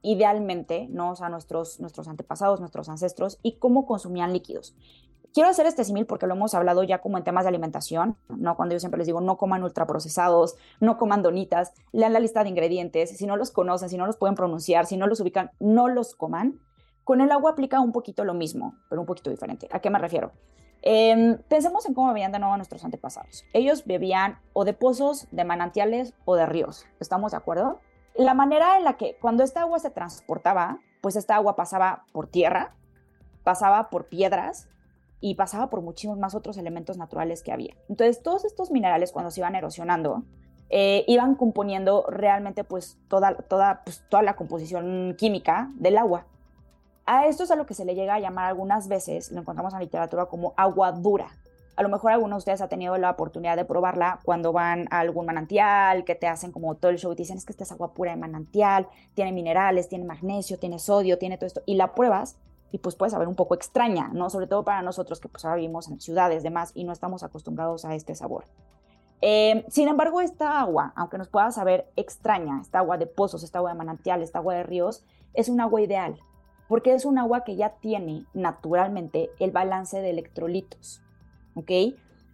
idealmente, 0.02 0.88
¿no? 0.90 1.12
O 1.12 1.16
sea, 1.16 1.30
nuestros, 1.30 1.80
nuestros 1.80 2.08
antepasados, 2.08 2.60
nuestros 2.60 2.90
ancestros, 2.90 3.40
y 3.44 3.58
cómo 3.60 3.86
consumían 3.86 4.34
líquidos. 4.34 4.76
Quiero 5.36 5.50
hacer 5.50 5.66
este 5.66 5.84
símil 5.84 6.06
porque 6.06 6.28
lo 6.28 6.34
hemos 6.34 6.54
hablado 6.54 6.82
ya 6.84 7.00
como 7.00 7.18
en 7.18 7.26
temas 7.26 7.44
de 7.44 7.50
alimentación, 7.50 8.16
¿no? 8.30 8.56
Cuando 8.56 8.74
yo 8.74 8.80
siempre 8.80 8.98
les 8.98 9.06
digo, 9.06 9.20
no 9.20 9.36
coman 9.36 9.64
ultraprocesados, 9.64 10.56
no 10.80 10.98
coman 10.98 11.24
donitas, 11.24 11.74
lean 11.92 12.14
la 12.14 12.22
lista 12.22 12.42
de 12.42 12.48
ingredientes, 12.48 13.18
si 13.18 13.28
no 13.28 13.36
los 13.36 13.52
conocen, 13.52 13.90
si 13.90 13.98
no 13.98 14.06
los 14.06 14.16
pueden 14.16 14.36
pronunciar, 14.36 14.86
si 14.86 14.96
no 14.96 15.08
los 15.08 15.20
ubican, 15.20 15.52
no 15.60 15.90
los 15.90 16.16
coman. 16.16 16.62
Con 17.04 17.20
el 17.20 17.34
agua 17.34 17.52
aplica 17.52 17.82
un 17.82 17.92
poquito 17.92 18.24
lo 18.24 18.34
mismo, 18.34 18.76
pero 18.88 19.02
un 19.02 19.06
poquito 19.06 19.30
diferente. 19.30 19.68
¿A 19.74 19.80
qué 19.80 19.90
me 19.90 20.00
refiero? 20.00 20.32
Em, 20.82 21.38
pensemos 21.50 21.86
en 21.86 21.96
cómo 21.96 22.08
bebían 22.08 22.32
de 22.32 22.40
nuevo 22.40 22.56
nuestros 22.56 22.86
antepasados. 22.86 23.44
Ellos 23.52 23.86
bebían 23.86 24.40
o 24.54 24.64
de 24.64 24.72
pozos, 24.72 25.28
de 25.32 25.44
manantiales 25.44 26.14
o 26.24 26.38
de 26.38 26.46
ríos. 26.46 26.86
¿Estamos 27.02 27.32
de 27.32 27.38
acuerdo? 27.38 27.82
La 28.16 28.36
manera 28.36 28.78
en 28.78 28.86
la 28.86 28.96
que 28.96 29.18
cuando 29.20 29.44
esta 29.44 29.64
agua 29.64 29.80
se 29.80 29.90
transportaba, 29.90 30.80
pues 31.02 31.18
esta 31.18 31.36
agua 31.36 31.58
pasaba 31.58 32.06
por 32.14 32.28
tierra, 32.28 32.74
pasaba 33.44 33.90
por 33.90 34.08
piedras 34.08 34.70
y 35.22 35.36
pasaba 35.36 35.70
por 35.70 35.82
muchísimos 35.82 36.18
más 36.18 36.36
otros 36.36 36.58
elementos 36.58 36.98
naturales 36.98 37.44
que 37.44 37.52
había. 37.52 37.76
Entonces, 37.90 38.22
todos 38.22 38.46
estos 38.46 38.72
minerales 38.72 39.12
cuando 39.12 39.32
se 39.32 39.40
iban 39.40 39.56
erosionando, 39.56 40.24
eh, 40.70 41.06
iban 41.08 41.36
componiendo 41.36 42.06
realmente 42.10 42.64
pues 42.64 42.98
toda, 43.08 43.36
toda, 43.36 43.84
pues, 43.84 44.04
toda 44.10 44.24
la 44.24 44.36
composición 44.36 45.16
química 45.18 45.72
del 45.76 45.98
agua. 45.98 46.26
A 47.06 47.28
esto 47.28 47.44
es 47.44 47.52
a 47.52 47.56
lo 47.56 47.68
que 47.68 47.76
se 47.76 47.86
le 47.86 47.94
llega 47.94 48.16
a 48.16 48.20
llamar 48.20 48.48
algunas 48.48 48.88
veces, 48.88 49.32
lo 49.32 49.42
encontramos 49.42 49.74
en 49.74 49.80
la 49.80 49.86
literatura 49.86 50.26
como 50.26 50.54
agua 50.58 50.92
dura. 50.92 51.28
A 51.76 51.84
lo 51.84 51.90
mejor 51.90 52.14
alguno 52.14 52.36
de 52.36 52.40
ustedes 52.40 52.62
ha 52.62 52.70
tenido 52.70 52.98
la 52.98 53.12
oportunidad 53.12 53.58
de 53.58 53.66
probarla 53.66 54.20
cuando 54.24 54.54
van 54.54 54.88
a 54.92 55.02
algún 55.02 55.26
manantial, 55.26 56.06
que 56.06 56.16
te 56.16 56.26
hacen 56.26 56.52
como 56.52 56.76
todo 56.76 56.90
el 56.90 56.98
show 56.98 57.12
y 57.12 57.16
te 57.16 57.24
dicen 57.24 57.38
es 57.38 57.46
que 57.46 57.52
esta 57.52 57.66
es 57.66 57.72
agua 57.72 57.94
pura 57.94 58.12
de 58.12 58.18
manantial, 58.18 58.88
tiene 59.14 59.34
minerales, 59.34 59.90
tiene 59.90 60.06
magnesio, 60.06 60.58
tiene 60.58 60.80
sodio, 60.80 61.18
tiene 61.20 61.38
todo 61.38 61.48
esto, 61.48 61.62
y 61.66 61.76
la 61.76 61.94
pruebas 61.94 62.38
y 62.76 62.78
pues 62.78 62.96
puede 62.98 63.10
saber 63.10 63.30
un 63.30 63.36
poco 63.36 63.56
extraña, 63.56 64.10
¿no? 64.10 64.30
Sobre 64.30 64.48
todo 64.48 64.66
para 64.66 64.82
nosotros 64.82 65.22
que 65.22 65.30
pues 65.30 65.46
ahora 65.46 65.56
vivimos 65.56 65.88
en 65.88 66.02
ciudades, 66.02 66.44
demás, 66.44 66.74
y 66.76 66.84
no 66.84 66.92
estamos 66.92 67.24
acostumbrados 67.24 67.86
a 67.86 67.96
este 67.96 68.16
sabor. 68.16 68.44
Eh, 69.22 69.64
sin 69.70 69.88
embargo, 69.88 70.20
esta 70.20 70.60
agua, 70.60 70.92
aunque 70.98 71.18
nos 71.18 71.30
pueda 71.30 71.50
saber 71.52 71.90
extraña, 71.96 72.60
esta 72.60 72.80
agua 72.80 72.98
de 72.98 73.08
pozos, 73.08 73.44
esta 73.44 73.60
agua 73.60 73.72
de 73.72 73.78
manantial, 73.78 74.22
esta 74.22 74.40
agua 74.40 74.56
de 74.56 74.64
ríos, 74.64 75.06
es 75.34 75.48
un 75.48 75.62
agua 75.62 75.82
ideal, 75.82 76.20
porque 76.68 76.94
es 76.94 77.06
un 77.06 77.18
agua 77.18 77.46
que 77.46 77.56
ya 77.56 77.76
tiene 77.80 78.26
naturalmente 78.34 79.30
el 79.40 79.52
balance 79.52 80.02
de 80.02 80.10
electrolitos. 80.10 81.02
¿Ok? 81.56 81.72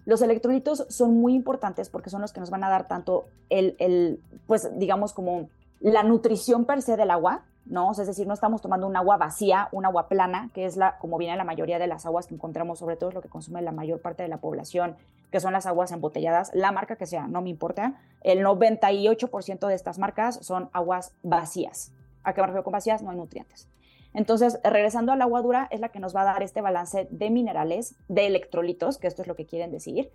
Los 0.05 0.24
electrolitos 0.24 0.88
son 0.89 1.21
muy 1.21 1.36
importantes 1.36 1.91
porque 1.91 2.10
son 2.10 2.21
los 2.21 2.33
que 2.33 2.39
nos 2.39 2.50
van 2.50 2.63
a 2.63 2.69
dar 2.69 2.88
tanto 2.88 3.25
el, 3.51 3.75
el 3.77 4.24
pues 4.48 4.71
digamos 4.79 5.13
como 5.13 5.50
la 5.79 6.01
nutrición 6.01 6.65
per 6.65 6.81
se 6.81 6.98
del 6.98 7.12
agua, 7.12 7.45
¿no? 7.65 7.91
es 7.91 8.06
decir, 8.06 8.27
no 8.27 8.34
estamos 8.34 8.62
tomando 8.62 8.88
un 8.88 8.96
agua 8.96 9.18
vacía, 9.18 9.70
un 9.72 9.86
agua 9.86 10.08
plana, 10.08 10.50
que 10.53 10.65
es 10.65 10.77
la, 10.77 10.98
como 10.98 11.18
viene 11.18 11.36
la 11.36 11.44
mayoría 11.44 11.80
de 11.80 11.88
las 11.88 12.06
aguas 12.06 12.27
que 12.27 12.36
encontramos, 12.36 12.80
sobre 12.80 12.96
todo 12.96 13.10
es 13.10 13.15
lo 13.15 13.22
que 13.22 13.30
consume 13.30 13.62
la 13.62 13.72
mayor 13.72 14.01
parte 14.01 14.24
de 14.24 14.30
la 14.30 14.38
población, 14.38 14.96
que 15.32 15.39
son 15.39 15.53
las 15.53 15.65
aguas 15.65 15.91
embotelladas, 15.91 16.51
la 16.53 16.72
marca 16.72 16.96
que 16.96 17.06
sea, 17.06 17.27
no 17.27 17.41
me 17.41 17.50
importa. 17.50 17.94
El 18.22 18.46
98% 18.46 19.68
de 19.68 19.74
estas 19.74 19.98
marcas 20.00 20.39
son 20.41 20.70
aguas 20.74 21.13
vacías. 21.24 21.91
¿A 22.24 22.34
qué 22.34 22.41
me 22.41 22.48
refiero 22.48 22.63
con 22.63 22.74
vacías? 22.74 23.01
No 23.01 23.12
hay 23.12 23.18
nutrientes. 23.18 23.68
Entonces, 24.13 24.60
regresando 24.63 25.13
al 25.13 25.22
agua 25.22 25.41
dura, 25.41 25.68
es 25.72 25.80
la 25.80 25.89
que 25.89 26.00
nos 26.00 26.15
va 26.15 26.22
a 26.22 26.25
dar 26.25 26.44
este 26.44 26.62
balance 26.62 27.08
de 27.10 27.30
minerales, 27.30 27.96
de 28.10 28.27
electrolitos, 28.27 28.98
que 28.98 29.08
esto 29.08 29.22
es 29.22 29.27
lo 29.27 29.36
que 29.36 29.46
quieren 29.46 29.72
decir. 29.72 30.12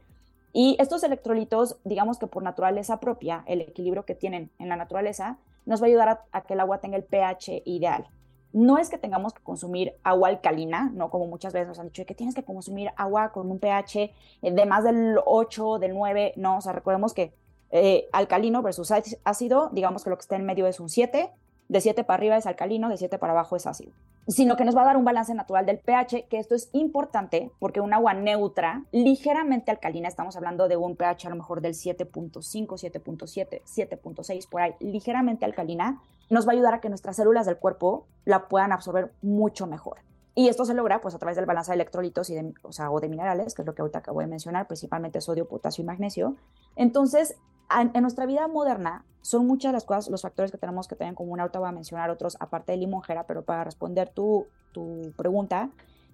Y 0.53 0.77
estos 0.79 1.03
electrolitos, 1.03 1.77
digamos 1.85 2.19
que 2.19 2.27
por 2.27 2.43
naturaleza 2.43 3.01
propia, 3.01 3.43
el 3.47 3.63
equilibrio 3.63 4.05
que 4.05 4.15
tienen 4.15 4.51
en 4.59 4.69
la 4.69 4.77
naturaleza, 4.77 5.39
nos 5.67 5.83
va 5.83 5.87
a 5.87 5.89
ayudar 5.89 6.21
a, 6.33 6.41
que 6.43 6.55
el 6.55 6.61
agua 6.61 6.79
tenga 6.79 6.97
el 6.97 7.05
pH 7.05 7.63
ideal. 7.65 8.07
No 8.53 8.79
es 8.79 8.89
que 8.89 8.97
tengamos 8.97 9.35
que 9.35 9.43
consumir 9.43 9.97
agua 10.03 10.29
alcalina, 10.29 10.91
no 10.95 11.11
como 11.11 11.27
muchas 11.27 11.53
veces 11.53 11.69
nos 11.69 11.79
han 11.79 11.89
dicho 11.89 12.07
que 12.07 12.15
tienes 12.15 12.35
que 12.35 12.45
consumir 12.45 12.91
agua 12.97 13.33
con 13.33 13.51
un 13.51 13.59
pH 13.59 14.13
de 14.41 14.67
más 14.67 14.85
del 14.85 15.19
8, 15.25 15.79
del 15.79 15.93
9, 15.93 16.35
no, 16.37 16.57
o 16.57 16.61
sea, 16.63 16.73
recordemos 16.73 17.13
que 17.13 17.35
eh, 17.71 18.09
alcalino 18.13 18.63
versus 18.63 18.93
ácido, 19.25 19.71
digamos 19.73 20.05
que 20.05 20.11
lo 20.11 20.17
que 20.17 20.23
está 20.23 20.37
en 20.37 20.47
medio 20.47 20.67
es 20.67 20.81
un 20.81 20.89
7, 20.89 21.31
de 21.69 21.81
7 21.81 22.05
para 22.05 22.17
arriba 22.17 22.37
es 22.37 22.47
alcalino, 22.47 22.89
de 22.89 22.97
7 22.97 23.19
para 23.19 23.33
abajo 23.33 23.57
es 23.57 23.67
ácido. 23.67 23.93
Sino 24.29 24.57
que 24.57 24.65
nos 24.65 24.77
va 24.77 24.83
a 24.83 24.87
dar 24.87 24.97
un 24.97 25.05
balance 25.05 25.35
natural 25.35 25.67
del 25.67 25.79
pH, 25.79 26.27
que 26.29 26.39
esto 26.39 26.57
es 26.57 26.69
importante 26.73 27.53
porque 27.61 27.81
un 27.81 27.95
agua 27.95 28.13
neutra, 28.13 28.83
ligeramente 28.91 29.71
alcalina, 29.71 30.09
estamos 30.09 30.37
hablando 30.37 30.67
de 30.67 30.77
un 30.77 30.97
pH 30.97 31.29
a 31.29 31.31
lo 31.31 31.37
mejor 31.37 31.61
del 31.61 31.75
7.5, 31.75 32.33
7.7, 32.33 33.63
7.6, 33.63 34.49
por 34.49 34.63
ahí, 34.63 34.75
ligeramente 34.81 35.45
alcalina, 35.45 36.03
nos 36.29 36.47
va 36.47 36.51
a 36.51 36.55
ayudar 36.55 36.75
a 36.75 36.81
que 36.81 36.89
nuestras 36.89 37.15
células 37.17 37.47
del 37.47 37.59
cuerpo 37.59 38.07
la 38.25 38.49
puedan 38.49 38.73
absorber 38.73 39.13
mucho 39.23 39.69
mejor. 39.69 39.99
Y 40.39 40.49
esto 40.49 40.67
se 40.67 40.75
logra 40.75 41.01
pues 41.01 41.15
a 41.15 41.19
través 41.19 41.35
del 41.37 41.47
balance 41.47 41.71
de 41.71 41.77
electrolitos 41.77 42.29
y 42.29 42.35
de, 42.35 42.53
o, 42.63 43.01
de 43.01 43.09
minerales, 43.09 43.55
que 43.55 43.63
es 43.63 43.67
lo 43.67 43.75
que 43.75 43.81
ahorita 43.81 44.01
acabo 44.01 44.21
de 44.21 44.27
mencionar, 44.27 44.67
principalmente 44.67 45.23
sodio, 45.23 45.49
potasio 45.49 45.81
y 45.81 45.87
magnesio. 45.87 46.37
Entonces, 46.77 47.39
en 47.71 48.03
nuestra 48.03 48.27
vida 48.27 48.47
moderna 48.47 49.07
son 49.23 49.47
muchas 49.47 49.73
las 49.73 49.85
cosas, 49.85 50.11
los 50.11 50.21
factores 50.21 50.53
que 50.53 50.59
tenemos 50.59 50.89
que 50.89 50.95
tener 50.95 51.13
en 51.13 51.15
común. 51.15 51.41
Ahorita 51.41 51.59
voy 51.59 51.71
a 51.71 51.73
mencionar 51.73 52.11
otros 52.11 52.37
aparte 52.39 52.73
de 52.73 52.79
limonjera, 52.79 53.27
pero 53.27 53.47
para 53.47 53.65
responder 53.65 54.11
tu, 54.11 54.47
tu 54.73 55.11
pregunta, 55.17 55.71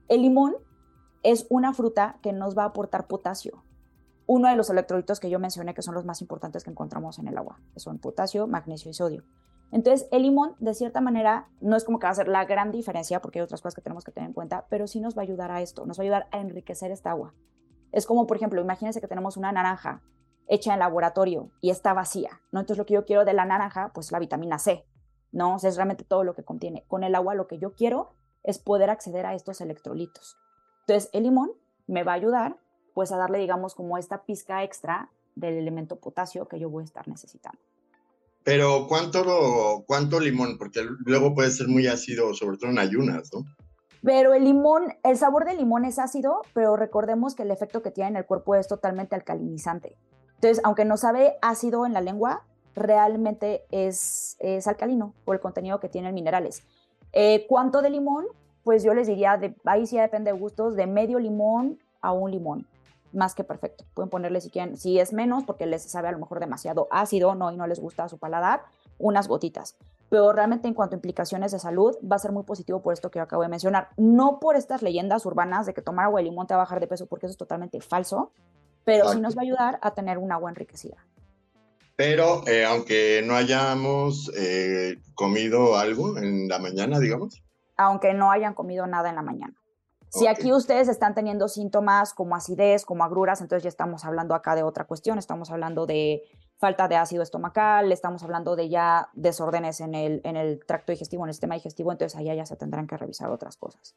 el 0.08 0.22
limón 0.22 0.54
es 1.24 1.44
una 1.50 1.74
fruta 1.74 2.18
que 2.22 2.32
nos 2.32 2.56
va 2.56 2.62
a 2.62 2.66
aportar 2.66 3.08
potasio. 3.08 3.64
Uno 4.26 4.48
de 4.48 4.54
los 4.54 4.70
electrolitos 4.70 5.18
que 5.18 5.30
yo 5.30 5.40
mencioné 5.40 5.74
que 5.74 5.82
son 5.82 5.94
los 5.94 6.04
más 6.04 6.20
importantes 6.20 6.62
que 6.62 6.70
encontramos 6.70 7.18
en 7.18 7.26
el 7.26 7.36
agua, 7.36 7.58
que 7.74 7.80
son 7.80 7.98
potasio, 7.98 8.46
magnesio 8.46 8.88
y 8.88 8.94
sodio. 8.94 9.24
Entonces, 9.72 10.06
el 10.12 10.22
limón, 10.22 10.54
de 10.58 10.74
cierta 10.74 11.00
manera, 11.00 11.48
no 11.60 11.76
es 11.76 11.84
como 11.84 11.98
que 11.98 12.06
va 12.06 12.10
a 12.10 12.14
ser 12.14 12.28
la 12.28 12.44
gran 12.44 12.70
diferencia, 12.70 13.20
porque 13.20 13.38
hay 13.38 13.44
otras 13.44 13.62
cosas 13.62 13.74
que 13.74 13.80
tenemos 13.80 14.04
que 14.04 14.12
tener 14.12 14.28
en 14.28 14.34
cuenta, 14.34 14.66
pero 14.68 14.86
sí 14.86 15.00
nos 15.00 15.16
va 15.16 15.22
a 15.22 15.24
ayudar 15.24 15.50
a 15.50 15.62
esto, 15.62 15.86
nos 15.86 15.98
va 15.98 16.02
a 16.02 16.04
ayudar 16.04 16.28
a 16.30 16.40
enriquecer 16.40 16.90
esta 16.90 17.10
agua. 17.10 17.34
Es 17.90 18.06
como, 18.06 18.26
por 18.26 18.36
ejemplo, 18.36 18.60
imagínense 18.60 19.00
que 19.00 19.08
tenemos 19.08 19.38
una 19.38 19.50
naranja 19.50 20.02
hecha 20.46 20.74
en 20.74 20.78
laboratorio 20.78 21.50
y 21.62 21.70
está 21.70 21.94
vacía, 21.94 22.42
¿no? 22.52 22.60
Entonces 22.60 22.78
lo 22.78 22.84
que 22.84 22.94
yo 22.94 23.06
quiero 23.06 23.24
de 23.24 23.32
la 23.32 23.46
naranja, 23.46 23.92
pues 23.94 24.12
la 24.12 24.18
vitamina 24.18 24.58
C, 24.58 24.84
¿no? 25.30 25.56
Es 25.56 25.76
realmente 25.76 26.04
todo 26.04 26.22
lo 26.22 26.34
que 26.34 26.44
contiene. 26.44 26.84
Con 26.86 27.02
el 27.02 27.14
agua 27.14 27.34
lo 27.34 27.46
que 27.46 27.58
yo 27.58 27.72
quiero 27.72 28.14
es 28.42 28.58
poder 28.58 28.90
acceder 28.90 29.24
a 29.24 29.34
estos 29.34 29.62
electrolitos. 29.62 30.36
Entonces 30.80 31.08
el 31.14 31.22
limón 31.22 31.52
me 31.86 32.02
va 32.02 32.12
a 32.12 32.16
ayudar 32.16 32.58
pues 32.94 33.10
a 33.10 33.16
darle, 33.16 33.38
digamos, 33.38 33.74
como 33.74 33.96
esta 33.96 34.24
pizca 34.24 34.62
extra 34.64 35.10
del 35.34 35.54
elemento 35.54 35.96
potasio 35.96 36.46
que 36.46 36.58
yo 36.58 36.68
voy 36.68 36.82
a 36.82 36.84
estar 36.84 37.08
necesitando. 37.08 37.58
Pero 38.44 38.86
¿cuánto, 38.88 39.84
cuánto 39.86 40.18
limón? 40.18 40.58
Porque 40.58 40.80
luego 41.04 41.34
puede 41.34 41.50
ser 41.50 41.68
muy 41.68 41.86
ácido, 41.86 42.34
sobre 42.34 42.56
todo 42.58 42.70
en 42.70 42.78
ayunas, 42.78 43.30
¿no? 43.32 43.44
Pero 44.02 44.34
el 44.34 44.44
limón, 44.44 44.94
el 45.04 45.16
sabor 45.16 45.44
del 45.44 45.58
limón 45.58 45.84
es 45.84 45.98
ácido, 46.00 46.42
pero 46.54 46.76
recordemos 46.76 47.36
que 47.36 47.44
el 47.44 47.52
efecto 47.52 47.82
que 47.82 47.92
tiene 47.92 48.10
en 48.10 48.16
el 48.16 48.26
cuerpo 48.26 48.56
es 48.56 48.66
totalmente 48.66 49.14
alcalinizante. 49.14 49.96
Entonces, 50.34 50.60
aunque 50.64 50.84
no 50.84 50.96
sabe 50.96 51.34
ácido 51.40 51.86
en 51.86 51.92
la 51.92 52.00
lengua, 52.00 52.42
realmente 52.74 53.64
es, 53.70 54.36
es 54.40 54.66
alcalino 54.66 55.14
por 55.24 55.36
el 55.36 55.40
contenido 55.40 55.78
que 55.78 55.88
tienen 55.88 56.14
minerales. 56.14 56.64
Eh, 57.12 57.46
¿Cuánto 57.48 57.80
de 57.80 57.90
limón? 57.90 58.26
Pues 58.64 58.82
yo 58.82 58.92
les 58.92 59.06
diría, 59.06 59.36
de, 59.36 59.54
ahí 59.64 59.86
sí 59.86 59.98
depende 59.98 60.32
de 60.32 60.38
gustos, 60.38 60.74
de 60.74 60.88
medio 60.88 61.20
limón 61.20 61.78
a 62.00 62.12
un 62.12 62.30
limón, 62.30 62.66
más 63.12 63.34
que 63.34 63.44
perfecto. 63.44 63.84
Pueden 63.94 64.10
ponerle 64.10 64.40
si 64.40 64.50
quieren, 64.50 64.76
si 64.76 64.98
es 64.98 65.12
menos, 65.12 65.44
porque 65.44 65.66
les 65.66 65.82
sabe 65.82 66.08
a 66.08 66.12
lo 66.12 66.18
mejor 66.18 66.40
demasiado 66.40 66.88
ácido 66.90 67.34
¿no? 67.34 67.52
y 67.52 67.56
no 67.56 67.66
les 67.66 67.80
gusta 67.80 68.08
su 68.08 68.18
paladar, 68.18 68.62
unas 68.98 69.28
gotitas. 69.28 69.76
Pero 70.08 70.32
realmente 70.32 70.68
en 70.68 70.74
cuanto 70.74 70.94
a 70.94 70.98
implicaciones 70.98 71.52
de 71.52 71.58
salud, 71.58 71.96
va 72.04 72.16
a 72.16 72.18
ser 72.18 72.32
muy 72.32 72.42
positivo 72.42 72.82
por 72.82 72.92
esto 72.92 73.10
que 73.10 73.20
acabo 73.20 73.42
de 73.42 73.48
mencionar. 73.48 73.88
No 73.96 74.40
por 74.40 74.56
estas 74.56 74.82
leyendas 74.82 75.24
urbanas 75.24 75.66
de 75.66 75.74
que 75.74 75.82
tomar 75.82 76.06
agua 76.06 76.20
de 76.20 76.24
limón 76.24 76.46
te 76.46 76.54
va 76.54 76.60
a 76.60 76.64
bajar 76.64 76.80
de 76.80 76.86
peso, 76.86 77.06
porque 77.06 77.26
eso 77.26 77.32
es 77.32 77.38
totalmente 77.38 77.80
falso 77.80 78.32
pero 78.84 79.08
sí 79.12 79.20
nos 79.20 79.36
va 79.36 79.40
a 79.40 79.44
ayudar 79.44 79.78
a 79.82 79.94
tener 79.94 80.18
un 80.18 80.32
agua 80.32 80.50
enriquecida. 80.50 80.96
Pero 81.96 82.46
eh, 82.48 82.64
aunque 82.64 83.22
no 83.24 83.34
hayamos 83.34 84.30
eh, 84.36 84.98
comido 85.14 85.76
algo 85.76 86.18
en 86.18 86.48
la 86.48 86.58
mañana, 86.58 86.98
digamos. 86.98 87.42
Aunque 87.76 88.14
no 88.14 88.30
hayan 88.30 88.54
comido 88.54 88.86
nada 88.86 89.10
en 89.10 89.16
la 89.16 89.22
mañana. 89.22 89.54
Si 90.12 90.26
aquí 90.26 90.52
ustedes 90.52 90.88
están 90.88 91.14
teniendo 91.14 91.48
síntomas 91.48 92.12
como 92.12 92.36
acidez, 92.36 92.84
como 92.84 93.02
agruras, 93.02 93.40
entonces 93.40 93.62
ya 93.62 93.70
estamos 93.70 94.04
hablando 94.04 94.34
acá 94.34 94.54
de 94.54 94.62
otra 94.62 94.84
cuestión, 94.84 95.18
estamos 95.18 95.50
hablando 95.50 95.86
de 95.86 96.22
falta 96.58 96.86
de 96.86 96.96
ácido 96.96 97.22
estomacal, 97.22 97.90
estamos 97.90 98.22
hablando 98.22 98.54
de 98.54 98.68
ya 98.68 99.08
desórdenes 99.14 99.80
en 99.80 99.94
el, 99.94 100.20
en 100.24 100.36
el 100.36 100.60
tracto 100.66 100.92
digestivo, 100.92 101.24
en 101.24 101.30
el 101.30 101.34
sistema 101.34 101.54
digestivo, 101.54 101.92
entonces 101.92 102.18
allá 102.18 102.34
ya 102.34 102.44
se 102.44 102.56
tendrán 102.56 102.86
que 102.86 102.98
revisar 102.98 103.30
otras 103.30 103.56
cosas. 103.56 103.94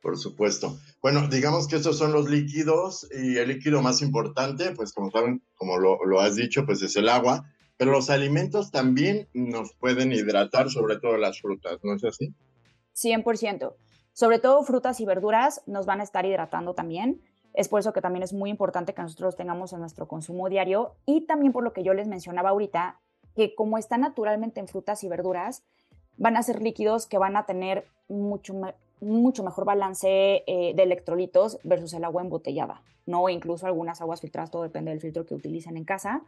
Por 0.00 0.16
supuesto. 0.16 0.78
Bueno, 1.02 1.28
digamos 1.28 1.68
que 1.68 1.76
estos 1.76 1.98
son 1.98 2.12
los 2.12 2.30
líquidos 2.30 3.06
y 3.12 3.36
el 3.36 3.48
líquido 3.48 3.82
más 3.82 4.00
importante, 4.00 4.72
pues 4.72 4.94
como 4.94 5.10
saben, 5.10 5.42
como 5.56 5.76
lo, 5.76 6.20
has 6.20 6.36
dicho, 6.36 6.64
pues 6.64 6.80
es 6.80 6.96
el 6.96 7.08
agua, 7.08 7.44
pero 7.76 7.92
los 7.92 8.08
alimentos 8.08 8.70
también 8.70 9.28
nos 9.34 9.74
pueden 9.74 10.12
hidratar, 10.12 10.70
sobre 10.70 10.98
todo 10.98 11.18
las 11.18 11.40
frutas, 11.40 11.78
¿no 11.82 11.94
es 11.94 12.04
así? 12.04 12.34
100%. 12.96 13.74
Sobre 14.12 14.38
todo 14.38 14.62
frutas 14.62 15.00
y 15.00 15.04
verduras 15.04 15.62
nos 15.66 15.86
van 15.86 16.00
a 16.00 16.04
estar 16.04 16.26
hidratando 16.26 16.74
también. 16.74 17.20
Es 17.54 17.68
por 17.68 17.80
eso 17.80 17.92
que 17.92 18.00
también 18.00 18.22
es 18.22 18.32
muy 18.32 18.50
importante 18.50 18.94
que 18.94 19.02
nosotros 19.02 19.36
tengamos 19.36 19.72
en 19.72 19.80
nuestro 19.80 20.06
consumo 20.06 20.48
diario 20.48 20.94
y 21.06 21.22
también 21.22 21.52
por 21.52 21.64
lo 21.64 21.72
que 21.72 21.82
yo 21.82 21.94
les 21.94 22.06
mencionaba 22.06 22.50
ahorita, 22.50 23.00
que 23.34 23.54
como 23.54 23.78
está 23.78 23.98
naturalmente 23.98 24.60
en 24.60 24.68
frutas 24.68 25.02
y 25.04 25.08
verduras, 25.08 25.62
van 26.16 26.36
a 26.36 26.42
ser 26.42 26.62
líquidos 26.62 27.06
que 27.06 27.18
van 27.18 27.36
a 27.36 27.46
tener 27.46 27.86
mucho, 28.08 28.54
mucho 29.00 29.42
mejor 29.42 29.64
balance 29.64 30.44
eh, 30.46 30.74
de 30.74 30.82
electrolitos 30.82 31.58
versus 31.64 31.94
el 31.94 32.04
agua 32.04 32.22
embotellada, 32.22 32.82
¿no? 33.06 33.28
Incluso 33.28 33.66
algunas 33.66 34.00
aguas 34.00 34.20
filtradas, 34.20 34.50
todo 34.50 34.62
depende 34.62 34.90
del 34.90 35.00
filtro 35.00 35.24
que 35.24 35.34
utilicen 35.34 35.76
en 35.76 35.84
casa. 35.84 36.22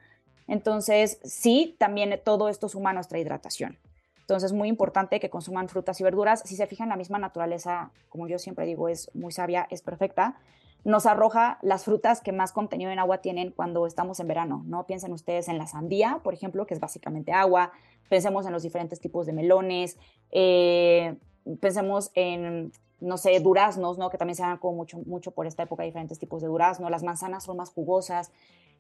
Entonces, 0.49 1.21
sí, 1.25 1.77
también 1.79 2.19
todo 2.25 2.49
esto 2.49 2.69
suma 2.69 2.93
nuestra 2.93 3.19
hidratación. 3.19 3.79
Entonces, 4.23 4.51
es 4.51 4.57
muy 4.57 4.69
importante 4.69 5.21
que 5.21 5.31
consuman 5.31 5.69
frutas 5.69 6.01
y 6.01 6.05
verduras. 6.05 6.43
Si 6.45 6.57
se 6.57 6.67
fijan, 6.67 6.89
la 6.89 6.97
misma 6.97 7.19
naturaleza, 7.19 7.91
como 8.09 8.29
yo 8.29 8.39
siempre 8.39 8.65
digo, 8.67 8.89
es 8.89 9.11
muy 9.15 9.33
sabia, 9.33 9.67
es 9.71 9.83
perfecta. 9.83 10.37
Nos 10.85 11.07
arroja 11.07 11.59
las 11.63 11.85
frutas 11.85 12.21
que 12.21 12.33
más 12.33 12.53
contenido 12.53 12.91
en 12.91 12.99
agua 12.99 13.19
tienen 13.19 13.53
cuando 13.53 13.87
estamos 13.87 14.19
en 14.19 14.29
verano, 14.29 14.63
¿no? 14.67 14.85
Piensen 14.87 15.13
ustedes 15.13 15.49
en 15.49 15.59
la 15.59 15.67
sandía, 15.67 16.21
por 16.25 16.35
ejemplo, 16.35 16.67
que 16.67 16.75
es 16.75 16.81
básicamente 16.81 17.33
agua. 17.33 17.73
Pensemos 18.09 18.47
en 18.47 18.53
los 18.53 18.63
diferentes 18.63 19.01
tipos 19.01 19.27
de 19.27 19.33
melones. 19.33 19.97
Eh, 20.31 21.17
pensemos 21.61 22.11
en, 22.15 22.73
no 23.01 23.17
sé, 23.17 23.39
duraznos, 23.39 23.97
¿no? 23.99 24.11
Que 24.11 24.19
también 24.19 24.37
se 24.37 24.43
dan 24.43 24.59
como 24.59 24.77
mucho, 24.77 24.99
mucho 25.07 25.31
por 25.31 25.47
esta 25.47 25.63
época, 25.63 25.85
diferentes 25.85 26.19
tipos 26.19 26.43
de 26.43 26.49
durazno. 26.49 26.91
Las 26.91 27.05
manzanas 27.05 27.45
son 27.45 27.59
más 27.59 27.71
jugosas. 27.71 28.33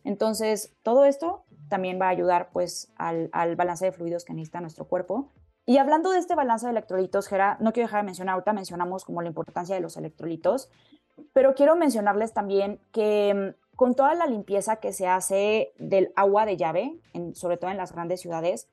Entonces, 0.04 0.74
todo 0.82 1.04
esto 1.04 1.44
también 1.68 2.00
va 2.00 2.06
a 2.06 2.10
ayudar, 2.10 2.50
pues, 2.52 2.92
al, 2.96 3.30
al 3.32 3.56
balance 3.56 3.84
de 3.84 3.92
fluidos 3.92 4.24
que 4.24 4.34
necesita 4.34 4.60
nuestro 4.60 4.86
cuerpo. 4.86 5.30
Y 5.64 5.78
hablando 5.78 6.10
de 6.10 6.18
este 6.18 6.34
balance 6.34 6.66
de 6.66 6.72
electrolitos, 6.72 7.28
Gera, 7.28 7.56
no 7.60 7.72
quiero 7.72 7.86
dejar 7.86 8.02
de 8.02 8.06
mencionar, 8.06 8.34
ahorita 8.34 8.52
mencionamos 8.52 9.04
como 9.04 9.22
la 9.22 9.28
importancia 9.28 9.74
de 9.74 9.80
los 9.80 9.96
electrolitos, 9.96 10.70
pero 11.32 11.54
quiero 11.54 11.76
mencionarles 11.76 12.32
también 12.32 12.80
que 12.90 13.54
mm, 13.54 13.76
con 13.76 13.94
toda 13.94 14.14
la 14.14 14.26
limpieza 14.26 14.76
que 14.76 14.92
se 14.92 15.06
hace 15.06 15.72
del 15.78 16.12
agua 16.16 16.46
de 16.46 16.56
llave, 16.56 16.98
en, 17.12 17.34
sobre 17.34 17.56
todo 17.56 17.70
en 17.70 17.76
las 17.76 17.92
grandes 17.92 18.20
ciudades, 18.20 18.68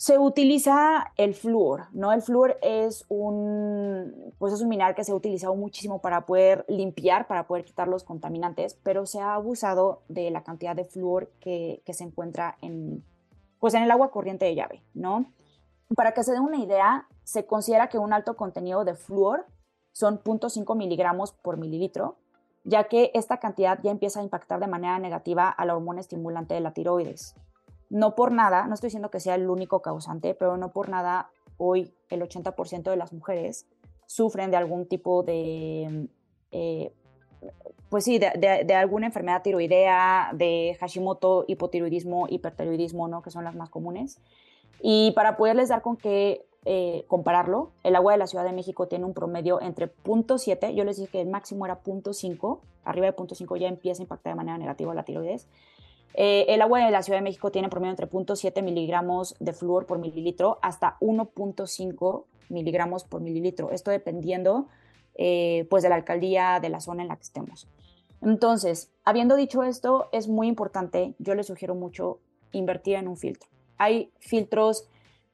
Se 0.00 0.18
utiliza 0.18 1.12
el 1.18 1.34
flúor, 1.34 1.88
¿no? 1.92 2.10
El 2.10 2.22
flúor 2.22 2.56
es 2.62 3.04
un, 3.10 4.32
pues 4.38 4.54
es 4.54 4.62
un 4.62 4.70
mineral 4.70 4.94
que 4.94 5.04
se 5.04 5.12
ha 5.12 5.14
utilizado 5.14 5.54
muchísimo 5.54 6.00
para 6.00 6.24
poder 6.24 6.64
limpiar, 6.68 7.26
para 7.26 7.46
poder 7.46 7.66
quitar 7.66 7.86
los 7.86 8.02
contaminantes, 8.02 8.78
pero 8.82 9.04
se 9.04 9.20
ha 9.20 9.34
abusado 9.34 10.00
de 10.08 10.30
la 10.30 10.42
cantidad 10.42 10.74
de 10.74 10.86
flúor 10.86 11.30
que, 11.38 11.82
que 11.84 11.92
se 11.92 12.04
encuentra 12.04 12.56
en, 12.62 13.04
pues 13.58 13.74
en 13.74 13.82
el 13.82 13.90
agua 13.90 14.10
corriente 14.10 14.46
de 14.46 14.54
llave, 14.54 14.82
¿no? 14.94 15.26
Para 15.94 16.14
que 16.14 16.24
se 16.24 16.32
den 16.32 16.44
una 16.44 16.60
idea, 16.60 17.06
se 17.22 17.44
considera 17.44 17.90
que 17.90 17.98
un 17.98 18.14
alto 18.14 18.36
contenido 18.36 18.86
de 18.86 18.94
flúor 18.94 19.44
son 19.92 20.18
0.5 20.24 20.78
miligramos 20.78 21.32
por 21.32 21.58
mililitro, 21.58 22.16
ya 22.64 22.84
que 22.84 23.10
esta 23.12 23.36
cantidad 23.36 23.78
ya 23.82 23.90
empieza 23.90 24.20
a 24.20 24.22
impactar 24.22 24.60
de 24.60 24.66
manera 24.66 24.98
negativa 24.98 25.50
a 25.50 25.66
la 25.66 25.76
hormona 25.76 26.00
estimulante 26.00 26.54
de 26.54 26.60
la 26.60 26.72
tiroides. 26.72 27.34
No 27.90 28.14
por 28.14 28.32
nada, 28.32 28.66
no 28.66 28.74
estoy 28.74 28.88
diciendo 28.88 29.10
que 29.10 29.20
sea 29.20 29.34
el 29.34 29.50
único 29.50 29.82
causante, 29.82 30.34
pero 30.34 30.56
no 30.56 30.72
por 30.72 30.88
nada 30.88 31.30
hoy 31.58 31.92
el 32.08 32.22
80% 32.22 32.90
de 32.90 32.96
las 32.96 33.12
mujeres 33.12 33.66
sufren 34.06 34.50
de 34.50 34.56
algún 34.56 34.86
tipo 34.86 35.22
de, 35.22 36.08
eh, 36.52 36.92
pues 37.88 38.04
sí, 38.04 38.18
de, 38.18 38.74
alguna 38.74 39.06
enfermedad 39.06 39.42
tiroidea, 39.42 40.30
de 40.32 40.76
Hashimoto, 40.80 41.44
hipotiroidismo, 41.48 42.26
hipertiroidismo, 42.28 43.08
¿no? 43.08 43.22
que 43.22 43.30
son 43.30 43.44
las 43.44 43.54
más 43.54 43.68
comunes. 43.68 44.20
Y 44.80 45.12
para 45.12 45.36
poderles 45.36 45.68
dar 45.68 45.82
con 45.82 45.96
qué 45.96 46.46
eh, 46.64 47.04
compararlo, 47.08 47.72
el 47.82 47.96
agua 47.96 48.12
de 48.12 48.18
la 48.18 48.26
Ciudad 48.26 48.44
de 48.44 48.52
México 48.52 48.86
tiene 48.86 49.04
un 49.04 49.14
promedio 49.14 49.60
entre 49.60 49.92
0.7, 49.92 50.74
yo 50.74 50.84
les 50.84 50.98
dije 50.98 51.10
que 51.10 51.20
el 51.20 51.28
máximo 51.28 51.66
era 51.66 51.82
0.5, 51.82 52.60
arriba 52.84 53.06
de 53.06 53.16
0.5 53.16 53.58
ya 53.58 53.68
empieza 53.68 54.02
a 54.02 54.04
impactar 54.04 54.32
de 54.32 54.36
manera 54.36 54.58
negativa 54.58 54.94
la 54.94 55.02
tiroides. 55.02 55.48
Eh, 56.14 56.46
el 56.48 56.62
agua 56.62 56.84
de 56.84 56.90
la 56.90 57.02
Ciudad 57.02 57.18
de 57.18 57.24
México 57.24 57.50
tiene 57.50 57.68
promedio 57.68 57.92
entre 57.92 58.08
0.7 58.08 58.62
miligramos 58.62 59.36
de 59.38 59.52
flúor 59.52 59.86
por 59.86 59.98
mililitro 59.98 60.58
hasta 60.62 60.96
1.5 61.00 62.24
miligramos 62.48 63.04
por 63.04 63.20
mililitro, 63.20 63.70
esto 63.70 63.90
dependiendo 63.90 64.66
eh, 65.14 65.66
pues 65.70 65.82
de 65.82 65.88
la 65.88 65.94
alcaldía, 65.94 66.58
de 66.60 66.68
la 66.68 66.80
zona 66.80 67.02
en 67.02 67.08
la 67.08 67.16
que 67.16 67.22
estemos. 67.22 67.68
Entonces, 68.22 68.90
habiendo 69.04 69.36
dicho 69.36 69.62
esto, 69.62 70.08
es 70.12 70.28
muy 70.28 70.48
importante, 70.48 71.14
yo 71.18 71.34
les 71.34 71.46
sugiero 71.46 71.74
mucho 71.74 72.18
invertir 72.52 72.96
en 72.96 73.08
un 73.08 73.16
filtro. 73.16 73.48
Hay 73.78 74.12
filtros 74.18 74.88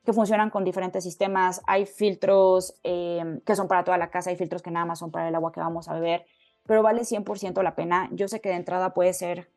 que 0.05 0.13
funcionan 0.13 0.51
con 0.51 0.65
diferentes 0.65 1.03
sistemas, 1.03 1.63
hay 1.67 1.85
filtros 1.85 2.75
eh, 2.85 3.41
que 3.45 3.57
son 3.57 3.67
para 3.67 3.83
toda 3.83 3.99
la 3.99 4.11
casa, 4.11 4.31
hay 4.31 4.37
filtros 4.37 4.63
que 4.63 4.71
nada 4.71 4.87
más 4.87 5.01
son 5.01 5.11
para 5.11 5.29
el 5.29 5.35
agua 5.35 5.53
que 5.53 5.61
vamos 5.61 5.89
a 5.89 5.95
beber, 5.95 6.27
pero 6.65 6.83
vale 6.83 7.03
100% 7.03 7.63
la 7.63 7.75
pena. 7.75 8.09
Yo 8.13 8.29
sé 8.29 8.41
que 8.41 8.51
de 8.51 8.55
entrada 8.55 8.95
puede 8.95 9.13
ser 9.13 9.51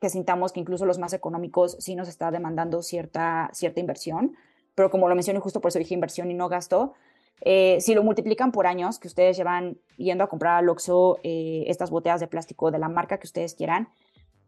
que 0.00 0.10
sintamos 0.10 0.52
que 0.52 0.60
incluso 0.60 0.86
los 0.86 0.98
más 0.98 1.12
económicos 1.12 1.76
sí 1.80 1.94
nos 1.94 2.08
está 2.08 2.30
demandando 2.30 2.82
cierta, 2.82 3.50
cierta 3.52 3.80
inversión, 3.80 4.36
pero 4.74 4.90
como 4.90 5.08
lo 5.08 5.14
mencioné 5.14 5.40
justo 5.40 5.60
por 5.60 5.70
eso 5.70 5.78
dije 5.78 5.94
inversión 5.94 6.30
y 6.30 6.34
no 6.34 6.48
gasto, 6.48 6.94
eh, 7.40 7.78
si 7.80 7.94
lo 7.94 8.02
multiplican 8.02 8.52
por 8.52 8.66
años 8.66 8.98
que 8.98 9.08
ustedes 9.08 9.36
llevan 9.36 9.78
yendo 9.96 10.24
a 10.24 10.28
comprar 10.28 10.56
al 10.56 10.68
Oxxo 10.68 11.18
eh, 11.22 11.64
estas 11.66 11.90
botellas 11.90 12.20
de 12.20 12.26
plástico 12.26 12.70
de 12.70 12.78
la 12.78 12.88
marca 12.88 13.18
que 13.18 13.26
ustedes 13.26 13.54
quieran, 13.54 13.88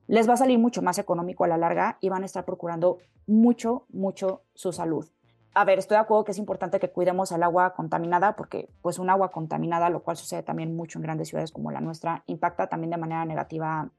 les 0.07 0.29
va 0.29 0.35
a 0.35 0.37
salir 0.37 0.59
mucho 0.59 0.83
más 0.83 0.99
económico 0.99 1.45
a 1.45 1.49
la 1.49 1.57
larga 1.57 1.99
y 2.01 2.09
van 2.09 2.23
a 2.23 2.27
estar 2.27 2.45
procurando 2.45 2.99
mucho, 3.27 3.87
mucho 3.89 4.43
su 4.55 4.73
salud. 4.73 5.07
A 5.53 5.65
ver, 5.65 5.79
estoy 5.79 5.97
de 5.97 6.03
acuerdo 6.03 6.25
que 6.25 6.33
es 6.33 6.39
importante 6.39 6.79
que 6.79 6.91
cuidemos 6.91 7.33
el 7.33 7.43
agua 7.43 7.75
contaminada 7.75 8.37
porque 8.37 8.69
pues 8.83 8.99
un 8.99 9.11
agua 9.11 9.31
contaminada, 9.31 9.89
lo 9.89 10.03
cual 10.03 10.17
sucede 10.17 10.43
también 10.43 10.77
mucho 10.77 10.99
en 10.99 11.03
grandes 11.03 11.29
ciudades 11.29 11.51
como 11.51 11.71
la 11.71 11.81
nuestra, 11.81 12.23
impacta 12.27 12.69
también 12.69 12.91
de 12.91 12.99
manera 12.99 13.25
negativa 13.25 13.91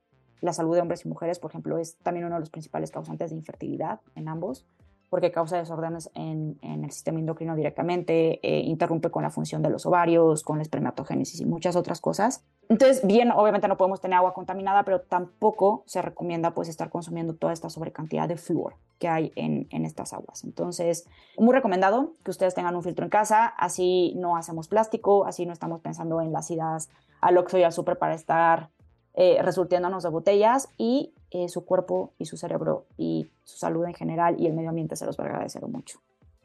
la 0.42 0.54
salud 0.54 0.76
de 0.76 0.82
hombres 0.82 1.06
y 1.06 1.08
mujeres, 1.10 1.40
por 1.40 1.52
ejemplo, 1.52 1.78
es 1.78 1.98
también 1.98 2.26
uno 2.26 2.36
de 2.36 2.42
los 2.42 2.50
principales 2.50 2.92
causantes 2.92 3.32
de 3.32 3.38
infertilidad 3.38 4.00
en 4.16 4.28
ambos 4.28 4.66
porque 5.10 5.32
causa 5.32 5.58
desórdenes 5.58 6.10
en, 6.16 6.58
el 6.62 6.92
sistema 6.92 7.20
endocrino 7.20 7.56
directamente, 7.56 8.40
eh, 8.44 8.60
interrumpe 8.60 9.10
con 9.10 9.24
la 9.24 9.30
función 9.30 9.62
de 9.62 9.70
los 9.70 9.86
ovarios, 9.86 10.44
con 10.44 10.58
la 10.58 10.64
espermatogénesis 10.64 11.40
y 11.40 11.46
muchas 11.46 11.76
otras 11.76 12.02
cosas. 12.02 12.44
Entonces, 12.70 13.06
bien, 13.06 13.32
obviamente 13.32 13.68
no 13.68 13.78
podemos 13.78 14.02
tener 14.02 14.18
agua 14.18 14.34
contaminada, 14.34 14.84
pero 14.84 15.02
tampoco 15.02 15.84
se 15.86 16.02
recomienda 16.02 16.52
pues 16.54 16.68
estar 16.68 16.90
consumiendo 16.90 17.36
toda 17.36 17.54
esta 17.54 17.70
sobrecantidad 17.70 18.28
de 18.28 18.36
flúor 18.36 18.76
que 19.00 19.08
hay 19.08 19.32
en, 19.36 19.68
estas 19.86 20.12
aguas. 20.12 20.44
Entonces, 20.44 21.08
muy 21.38 21.54
recomendado 21.54 22.14
que 22.24 22.32
ustedes 22.32 22.56
tengan 22.56 22.76
un 22.76 22.84
filtro 22.84 23.06
en 23.06 23.10
casa, 23.10 23.46
así 23.46 24.14
no 24.18 24.36
hacemos 24.36 24.68
plástico, 24.68 25.26
así 25.26 25.46
no 25.46 25.54
estamos 25.54 25.80
pensando 25.80 26.20
en 26.20 26.34
las 26.34 26.52
idas 26.52 26.90
al 27.22 27.38
Oxxo 27.38 27.58
y 27.58 27.64
al 27.64 27.72
súper 27.72 27.98
para 27.98 28.16
estar 28.16 28.70
eh, 29.18 29.42
resultándonos 29.42 30.04
de 30.04 30.10
botellas 30.10 30.70
y 30.78 31.14
eh, 31.32 31.50
su 31.50 31.66
cuerpo 31.66 32.14
y 32.18 32.26
su 32.26 32.38
cerebro 32.38 32.86
y 32.98 33.28
su 33.44 33.58
salud 33.58 33.84
en 33.86 33.94
general 33.94 34.38
y 34.40 34.48
el 34.48 34.54
medio 34.54 34.70
ambiente 34.70 34.96
se 34.96 35.06
los 35.06 35.20
va 35.20 35.26
a 35.26 35.28
agradecer 35.28 35.62
mucho. 35.68 36.00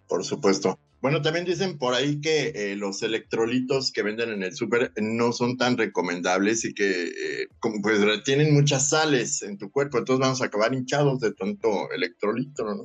Por 0.08 0.24
supuesto. 0.24 0.78
Bueno, 1.02 1.20
también 1.20 1.44
dicen 1.44 1.78
por 1.78 1.94
ahí 1.94 2.20
que 2.20 2.52
eh, 2.54 2.76
los 2.76 3.02
electrolitos 3.02 3.92
que 3.92 4.02
venden 4.02 4.30
en 4.30 4.42
el 4.42 4.54
súper 4.54 4.92
no 4.96 5.32
son 5.32 5.56
tan 5.56 5.76
recomendables 5.76 6.64
y 6.64 6.74
que 6.74 7.08
eh, 7.08 7.48
como 7.60 7.82
pues 7.82 8.00
tienen 8.24 8.54
muchas 8.54 8.88
sales 8.88 9.42
en 9.42 9.58
tu 9.58 9.70
cuerpo, 9.70 9.98
entonces 9.98 10.20
vamos 10.20 10.40
a 10.40 10.46
acabar 10.46 10.72
hinchados 10.72 11.20
de 11.20 11.32
tanto 11.34 11.90
electrolito, 11.90 12.64
¿no? 12.64 12.84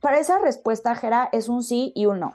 Para 0.00 0.20
esa 0.20 0.38
respuesta, 0.38 0.94
Jera, 0.94 1.30
es 1.32 1.48
un 1.48 1.62
sí 1.62 1.92
y 1.94 2.06
un 2.06 2.20
no. 2.20 2.34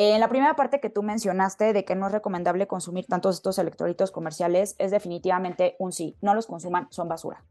En 0.00 0.20
la 0.20 0.28
primera 0.28 0.54
parte 0.54 0.78
que 0.78 0.90
tú 0.90 1.02
mencionaste 1.02 1.72
de 1.72 1.84
que 1.84 1.96
no 1.96 2.06
es 2.06 2.12
recomendable 2.12 2.68
consumir 2.68 3.06
tantos 3.06 3.34
estos 3.34 3.58
electrolitos 3.58 4.12
comerciales, 4.12 4.76
es 4.78 4.92
definitivamente 4.92 5.74
un 5.80 5.90
sí. 5.90 6.16
No 6.20 6.34
los 6.34 6.46
consuman, 6.46 6.86
son 6.90 7.08
basura. 7.08 7.42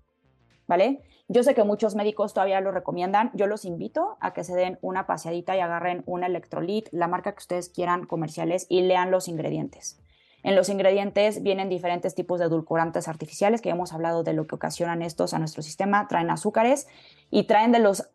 ¿Vale? 0.65 1.01
Yo 1.27 1.43
sé 1.43 1.53
que 1.55 1.65
muchos 1.65 1.95
médicos 1.95 2.33
todavía 2.33 2.62
lo 2.62 2.71
recomiendan. 2.71 3.31
Yo 3.33 3.47
los 3.47 3.65
invito 3.65 4.15
a 4.21 4.31
que 4.31 4.45
se 4.45 4.55
den 4.55 4.79
una 4.81 5.07
paseadita 5.07 5.57
y 5.57 5.60
agarren 5.60 6.03
un 6.05 6.23
electrolit, 6.23 6.88
la 6.93 7.10
marca 7.10 7.33
que 7.33 7.39
ustedes 7.39 7.67
quieran, 7.67 8.05
comerciales, 8.05 8.65
y 8.69 8.79
lean 8.79 9.12
los 9.12 9.27
ingredientes. 9.27 9.99
En 10.41 10.55
los 10.55 10.69
ingredientes 10.69 11.43
vienen 11.43 11.67
diferentes 11.67 12.15
tipos 12.15 12.39
de 12.39 12.45
edulcorantes 12.45 13.10
artificiales, 13.10 13.60
que 13.60 13.71
hemos 13.71 13.91
hablado 13.91 14.23
de 14.23 14.31
lo 14.31 14.47
que 14.47 14.55
ocasionan 14.55 15.01
estos 15.01 15.33
a 15.33 15.39
nuestro 15.39 15.63
sistema. 15.63 16.07
Traen 16.07 16.29
azúcares 16.29 16.88
y 17.29 17.43
traen 17.43 17.73
de 17.73 17.79
los, 17.79 18.10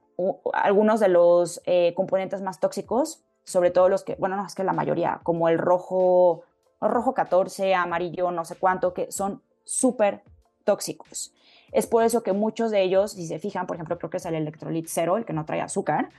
algunos 0.55 1.01
de 1.01 1.09
los 1.09 1.61
eh, 1.66 1.92
componentes 1.95 2.40
más 2.40 2.61
tóxicos 2.61 3.27
sobre 3.45 3.71
todo 3.71 3.89
los 3.89 4.05
que, 4.05 4.17
bueno, 4.17 4.37
no, 4.37 4.47
es 4.47 4.55
que 4.55 4.65
la 4.65 4.73
mayoría, 4.73 5.21
como 5.23 5.49
el 5.49 5.59
rojo, 5.59 6.43
rojo 6.81 7.15
14, 7.15 7.75
amarillo, 7.75 8.31
no 8.31 8.45
sé 8.45 8.57
cuánto, 8.57 8.95
que 8.95 9.11
son 9.11 9.43
súper 9.65 10.23
tóxicos. 10.65 11.33
Es 11.73 11.87
por 11.87 12.05
eso 12.05 12.23
que 12.23 12.33
muchos 12.33 12.71
de 12.71 12.83
ellos, 12.83 13.13
si 13.13 13.27
se 13.27 13.39
fijan, 13.39 13.67
por 13.67 13.77
ejemplo, 13.77 13.99
creo 13.99 14.11
que 14.11 14.19
es 14.19 14.27
el 14.27 14.35
electrolit 14.35 14.87
cero, 14.89 15.17
el 15.17 15.25
que 15.25 15.33
no 15.33 15.45
trae 15.45 15.61
azúcar, 15.61 16.11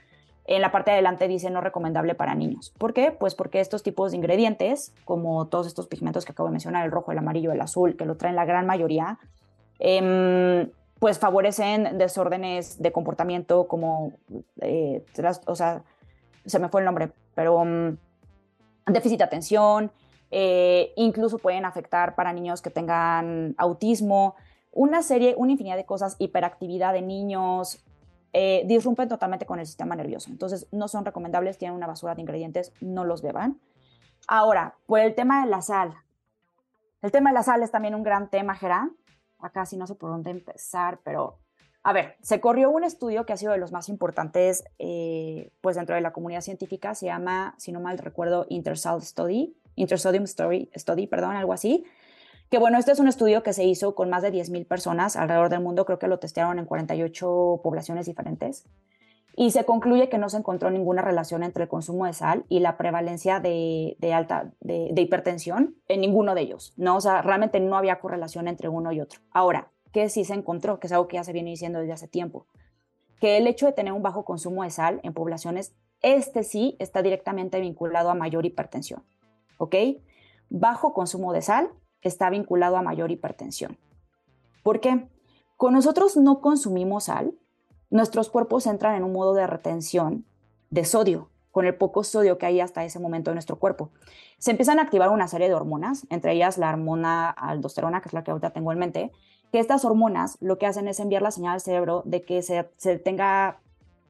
en 0.46 0.62
la 0.62 0.72
parte 0.72 0.92
de 0.92 0.96
adelante 0.96 1.28
dice 1.28 1.50
no 1.50 1.62
recomendable 1.62 2.16
para 2.16 2.36
niños. 2.36 2.74
¿Por 2.78 2.94
qué? 2.94 3.12
Pues 3.12 3.34
porque 3.34 3.62
estos 3.62 3.82
tipos 3.82 4.12
de 4.12 4.18
ingredientes, 4.18 4.94
como 5.06 5.48
todos 5.48 5.68
estos 5.68 5.88
pigmentos 5.88 6.26
que 6.26 6.34
acabo 6.34 6.50
de 6.50 6.54
mencionar, 6.54 6.86
el 6.86 6.92
rojo, 6.92 7.12
el 7.12 7.18
amarillo, 7.18 7.52
el 7.52 7.62
azul, 7.62 7.96
que 7.96 8.06
lo 8.06 8.18
traen 8.18 8.36
la 8.36 8.46
gran 8.46 8.66
mayoría, 8.66 9.20
em, 9.80 10.70
pues 11.00 11.20
favorecen 11.20 11.98
desórdenes 11.98 12.82
de 12.82 12.92
comportamiento 12.92 13.68
como, 13.68 14.14
eh, 14.62 15.06
o 15.46 15.56
sea, 15.56 15.84
se 16.46 16.60
me 16.60 16.70
fue 16.70 16.82
el 16.82 16.86
nombre, 16.86 17.12
pero 17.36 17.64
mm, 17.64 17.98
déficit 18.88 19.20
de 19.20 19.24
atención, 19.24 19.92
eh, 20.32 20.94
incluso 20.96 21.38
pueden 21.38 21.66
afectar 21.66 22.16
para 22.16 22.34
niños 22.34 22.62
que 22.62 22.70
tengan 22.70 23.56
autismo, 23.58 24.36
una 24.72 25.04
serie, 25.04 25.36
una 25.38 25.52
infinidad 25.52 25.78
de 25.78 25.86
cosas, 25.86 26.16
hiperactividad 26.18 26.94
de 26.94 27.04
niños, 27.04 27.84
eh, 28.34 28.64
disrumpen 28.66 29.08
totalmente 29.08 29.46
con 29.46 29.60
el 29.60 29.68
sistema 29.68 29.96
nervioso. 29.96 30.32
Entonces, 30.32 30.68
no 30.72 30.88
son 30.88 31.06
recomendables, 31.06 31.60
tienen 31.60 31.78
una 31.78 31.86
basura 31.86 32.16
de 32.16 32.22
ingredientes, 32.22 32.74
no 32.82 33.06
los 33.06 33.22
beban. 33.22 33.60
Ahora, 34.28 34.76
por 34.88 35.00
el 35.00 35.14
tema 35.14 35.44
de 35.44 35.52
la 35.52 35.62
sal. 35.62 35.94
El 37.04 37.12
tema 37.12 37.30
de 37.30 37.36
la 37.36 37.44
sal 37.44 37.62
es 37.62 37.70
también 37.70 37.94
un 37.94 38.02
gran 38.02 38.30
tema, 38.30 38.56
Gerard. 38.56 38.90
Acá 39.38 39.68
sí 39.68 39.78
no 39.78 39.86
sé 39.86 39.94
por 39.94 40.10
dónde 40.10 40.32
empezar, 40.32 41.00
pero 41.04 41.38
a 41.84 41.92
ver, 41.92 42.16
se 42.22 42.40
corrió 42.40 42.70
un 42.70 42.86
estudio 42.86 43.26
que 43.26 43.34
ha 43.34 43.38
sido 43.38 43.52
de 43.52 43.58
los 43.58 43.74
más 43.74 43.90
importantes 43.90 44.64
eh, 44.80 45.52
pues 45.60 45.76
dentro 45.76 45.96
de 45.96 46.02
la 46.02 46.14
comunidad 46.14 46.40
científica, 46.40 46.96
se 46.96 47.08
llama, 47.08 47.56
si 47.58 47.74
no 47.74 47.82
mal 47.82 47.98
recuerdo, 47.98 48.46
Intersalt 48.48 49.04
Study, 49.04 49.54
Intersodium 49.76 50.24
Story, 50.24 50.70
Study, 50.76 51.08
perdón, 51.08 51.36
algo 51.36 51.52
así. 51.52 51.84
Que 52.50 52.58
bueno, 52.58 52.78
este 52.78 52.94
es 52.94 53.00
un 53.00 53.10
estudio 53.10 53.44
que 53.44 53.52
se 53.52 53.66
hizo 53.66 53.96
con 53.96 54.10
más 54.10 54.22
de 54.22 54.32
10.000 54.32 54.66
personas 54.66 55.18
alrededor 55.18 55.50
del 55.50 55.60
mundo, 55.60 55.86
creo 55.86 56.00
que 56.00 56.08
lo 56.08 56.20
testearon 56.20 56.58
en 56.58 56.66
48 56.66 57.60
poblaciones 57.62 58.06
diferentes. 58.06 58.66
Y 59.36 59.52
se 59.52 59.66
concluye 59.66 60.10
que 60.10 60.20
no 60.20 60.30
se 60.30 60.38
encontró 60.38 60.70
ninguna 60.70 61.02
relación 61.02 61.44
entre 61.44 61.64
el 61.64 61.70
consumo 61.70 62.06
de 62.06 62.14
sal 62.14 62.46
y 62.50 62.60
la 62.60 62.78
prevalencia 62.78 63.40
de, 63.40 63.98
alta 64.14 64.52
de, 64.62 64.90
de, 64.94 65.02
hipertensión 65.02 65.76
en 65.88 66.02
ninguno 66.02 66.36
de 66.36 66.42
ellos. 66.42 66.74
¿no? 66.78 66.98
O 66.98 67.02
sea, 67.02 67.24
realmente 67.24 67.60
no 67.60 67.76
había 67.76 68.00
correlación 68.00 68.48
entre 68.48 68.70
uno 68.70 68.92
y 68.92 69.02
otro. 69.02 69.22
Ahora, 69.32 69.73
que 69.94 70.10
sí 70.10 70.26
se 70.26 70.34
encontró, 70.34 70.80
que 70.80 70.88
es 70.88 70.94
algo 70.94 71.08
que 71.08 71.16
ya 71.16 71.24
se 71.24 71.32
viene 71.32 71.52
diciendo 71.52 71.80
desde 71.80 71.94
hace 71.94 72.08
tiempo, 72.08 72.48
que 73.22 73.38
el 73.38 73.48
hecho 73.48 73.68
de 73.68 73.72
tener 73.72 73.94
un 73.94 74.02
bajo 74.02 74.26
consumo 74.26 74.64
de 74.64 74.72
sal 74.72 75.00
en 75.04 75.14
poblaciones, 75.14 75.74
este 76.02 76.44
sí 76.44 76.76
está 76.80 77.02
directamente 77.02 77.62
vinculado 77.62 78.10
a 78.10 78.16
mayor 78.16 78.46
hipertensión. 78.46 79.04
¿Ok? 79.58 79.76
Bajo 80.50 80.94
consumo 80.94 81.32
de 81.32 81.42
sal 81.42 81.70
está 82.02 82.30
vinculado 82.30 82.76
a 82.76 82.82
mayor 82.82 83.12
hipertensión. 83.12 83.78
¿Por 84.64 84.82
qué? 84.82 85.08
Con 85.56 85.74
nosotros 85.74 86.18
no 86.18 86.42
consumimos 86.42 87.06
sal, 87.06 87.34
nuestros 87.90 88.30
cuerpos 88.30 88.66
entran 88.66 88.96
en 88.96 89.04
un 89.04 89.14
modo 89.14 89.34
de 89.34 89.48
retención 89.48 90.26
de 90.72 90.84
sodio, 90.84 91.30
con 91.52 91.66
el 91.66 91.76
poco 91.76 92.04
sodio 92.04 92.40
que 92.40 92.48
hay 92.48 92.60
hasta 92.60 92.84
ese 92.84 93.00
momento 93.00 93.30
en 93.30 93.36
nuestro 93.36 93.60
cuerpo. 93.60 93.92
Se 94.40 94.52
empiezan 94.52 94.80
a 94.80 94.82
activar 94.82 95.10
una 95.10 95.28
serie 95.28 95.48
de 95.48 95.54
hormonas, 95.54 96.08
entre 96.10 96.34
ellas 96.34 96.58
la 96.58 96.70
hormona 96.70 97.30
aldosterona, 97.30 98.02
que 98.02 98.10
es 98.10 98.14
la 98.14 98.24
que 98.24 98.32
ahorita 98.32 98.50
tengo 98.50 98.72
en 98.72 98.80
mente, 98.80 99.12
que 99.54 99.60
estas 99.60 99.86
hormonas 99.86 100.40
lo 100.42 100.58
que 100.58 100.66
hacen 100.66 100.88
es 100.88 101.00
enviar 101.00 101.22
la 101.22 101.30
señal 101.30 101.54
al 101.54 101.62
cerebro 101.62 102.02
de 102.06 102.24
que 102.24 102.42
se, 102.42 102.68
se 102.78 102.98
tenga 102.98 103.60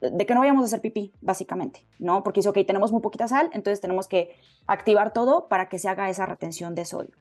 de 0.00 0.24
que 0.24 0.32
no 0.32 0.40
vayamos 0.40 0.62
a 0.62 0.66
hacer 0.66 0.80
pipí, 0.80 1.12
básicamente, 1.20 1.84
¿no? 1.98 2.22
Porque 2.22 2.40
dice, 2.40 2.48
ok, 2.48 2.58
tenemos 2.66 2.92
muy 2.92 3.02
poquita 3.02 3.28
sal, 3.28 3.50
entonces 3.52 3.82
tenemos 3.82 4.08
que 4.08 4.34
activar 4.66 5.12
todo 5.12 5.48
para 5.48 5.68
que 5.68 5.78
se 5.78 5.90
haga 5.90 6.08
esa 6.08 6.24
retención 6.24 6.74
de 6.74 6.86
sodio. 6.86 7.14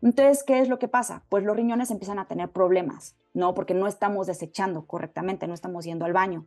Entonces, 0.00 0.44
¿qué 0.44 0.60
es 0.60 0.70
lo 0.70 0.78
que 0.78 0.88
pasa? 0.88 1.24
Pues 1.28 1.44
los 1.44 1.54
riñones 1.54 1.90
empiezan 1.90 2.18
a 2.18 2.26
tener 2.26 2.48
problemas, 2.48 3.16
¿no? 3.34 3.54
Porque 3.54 3.74
no 3.74 3.86
estamos 3.86 4.26
desechando 4.26 4.86
correctamente, 4.86 5.46
no 5.46 5.52
estamos 5.52 5.84
yendo 5.84 6.06
al 6.06 6.14
baño. 6.14 6.46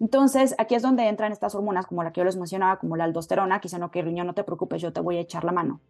Entonces, 0.00 0.54
aquí 0.56 0.74
es 0.74 0.82
donde 0.82 1.06
entran 1.06 1.32
estas 1.32 1.54
hormonas, 1.54 1.86
como 1.86 2.02
la 2.02 2.12
que 2.12 2.20
yo 2.22 2.24
les 2.24 2.36
mencionaba, 2.36 2.78
como 2.78 2.96
la 2.96 3.04
aldosterona, 3.04 3.60
que 3.60 3.68
dicen, 3.68 3.82
ok, 3.82 3.94
riñón, 3.96 4.26
no 4.26 4.34
te 4.34 4.44
preocupes, 4.44 4.80
yo 4.80 4.94
te 4.94 5.00
voy 5.00 5.18
a 5.18 5.20
echar 5.20 5.44
la 5.44 5.52
mano. 5.52 5.80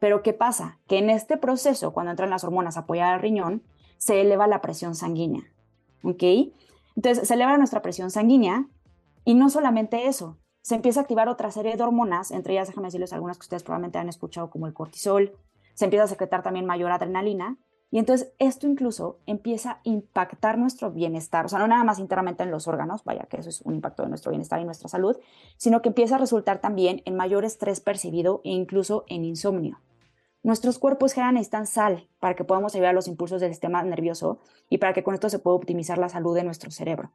Pero, 0.00 0.22
¿qué 0.22 0.32
pasa? 0.32 0.78
Que 0.88 0.98
en 0.98 1.10
este 1.10 1.36
proceso, 1.36 1.92
cuando 1.92 2.10
entran 2.10 2.30
las 2.30 2.42
hormonas 2.42 2.76
a 2.76 2.86
al 2.88 3.20
riñón, 3.20 3.62
se 3.98 4.20
eleva 4.20 4.46
la 4.46 4.60
presión 4.60 4.94
sanguínea, 4.94 5.44
¿ok? 6.02 6.22
Entonces, 6.96 7.28
se 7.28 7.34
eleva 7.34 7.56
nuestra 7.58 7.82
presión 7.82 8.10
sanguínea 8.10 8.66
y 9.24 9.34
no 9.34 9.50
solamente 9.50 10.06
eso, 10.06 10.38
se 10.62 10.74
empieza 10.74 11.00
a 11.00 11.02
activar 11.02 11.28
otra 11.28 11.50
serie 11.50 11.76
de 11.76 11.82
hormonas, 11.82 12.30
entre 12.30 12.54
ellas, 12.54 12.68
déjame 12.68 12.88
decirles 12.88 13.12
algunas 13.12 13.38
que 13.38 13.44
ustedes 13.44 13.62
probablemente 13.62 13.98
han 13.98 14.08
escuchado, 14.08 14.50
como 14.50 14.66
el 14.66 14.74
cortisol, 14.74 15.32
se 15.74 15.84
empieza 15.84 16.04
a 16.04 16.08
secretar 16.08 16.42
también 16.42 16.66
mayor 16.66 16.90
adrenalina, 16.90 17.58
y 17.90 17.98
entonces 17.98 18.32
esto 18.40 18.66
incluso 18.66 19.20
empieza 19.26 19.70
a 19.70 19.80
impactar 19.84 20.58
nuestro 20.58 20.90
bienestar, 20.90 21.46
o 21.46 21.48
sea, 21.48 21.60
no 21.60 21.68
nada 21.68 21.84
más 21.84 21.98
internamente 21.98 22.42
en 22.42 22.50
los 22.50 22.66
órganos, 22.66 23.04
vaya 23.04 23.26
que 23.30 23.36
eso 23.36 23.48
es 23.48 23.60
un 23.62 23.74
impacto 23.74 24.02
de 24.02 24.08
nuestro 24.08 24.30
bienestar 24.30 24.60
y 24.60 24.64
nuestra 24.64 24.88
salud, 24.88 25.16
sino 25.56 25.82
que 25.82 25.90
empieza 25.90 26.16
a 26.16 26.18
resultar 26.18 26.60
también 26.60 27.02
en 27.04 27.14
mayor 27.14 27.44
estrés 27.44 27.80
percibido 27.80 28.40
e 28.42 28.50
incluso 28.50 29.04
en 29.06 29.24
insomnio. 29.24 29.78
Nuestros 30.46 30.78
cuerpos 30.78 31.12
generan 31.12 31.34
necesitan 31.34 31.66
sal 31.66 32.06
para 32.20 32.36
que 32.36 32.44
podamos 32.44 32.72
ayudar 32.76 32.90
a 32.90 32.92
los 32.92 33.08
impulsos 33.08 33.40
del 33.40 33.50
sistema 33.50 33.82
nervioso 33.82 34.38
y 34.70 34.78
para 34.78 34.92
que 34.92 35.02
con 35.02 35.12
esto 35.12 35.28
se 35.28 35.40
pueda 35.40 35.56
optimizar 35.56 35.98
la 35.98 36.08
salud 36.08 36.36
de 36.36 36.44
nuestro 36.44 36.70
cerebro. 36.70 37.10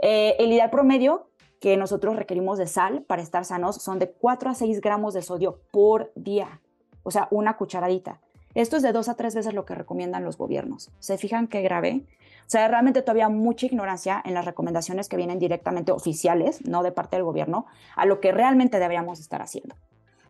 Eh, 0.00 0.34
el 0.40 0.50
ideal 0.50 0.68
promedio 0.68 1.30
que 1.60 1.76
nosotros 1.76 2.16
requerimos 2.16 2.58
de 2.58 2.66
sal 2.66 3.04
para 3.04 3.22
estar 3.22 3.44
sanos 3.44 3.76
son 3.76 4.00
de 4.00 4.10
4 4.10 4.50
a 4.50 4.54
6 4.56 4.80
gramos 4.80 5.14
de 5.14 5.22
sodio 5.22 5.60
por 5.70 6.10
día, 6.16 6.60
o 7.04 7.12
sea, 7.12 7.28
una 7.30 7.56
cucharadita. 7.56 8.20
Esto 8.56 8.76
es 8.78 8.82
de 8.82 8.90
dos 8.90 9.08
a 9.08 9.14
tres 9.14 9.36
veces 9.36 9.54
lo 9.54 9.64
que 9.64 9.76
recomiendan 9.76 10.24
los 10.24 10.36
gobiernos. 10.36 10.90
¿Se 10.98 11.18
fijan 11.18 11.46
qué 11.46 11.62
grave? 11.62 12.04
O 12.40 12.50
sea, 12.50 12.66
realmente 12.66 13.00
todavía 13.02 13.28
mucha 13.28 13.66
ignorancia 13.66 14.20
en 14.24 14.34
las 14.34 14.44
recomendaciones 14.44 15.08
que 15.08 15.16
vienen 15.16 15.38
directamente 15.38 15.92
oficiales, 15.92 16.66
no 16.66 16.82
de 16.82 16.90
parte 16.90 17.14
del 17.14 17.26
gobierno, 17.26 17.66
a 17.94 18.06
lo 18.06 18.20
que 18.20 18.32
realmente 18.32 18.80
deberíamos 18.80 19.20
estar 19.20 19.40
haciendo. 19.40 19.76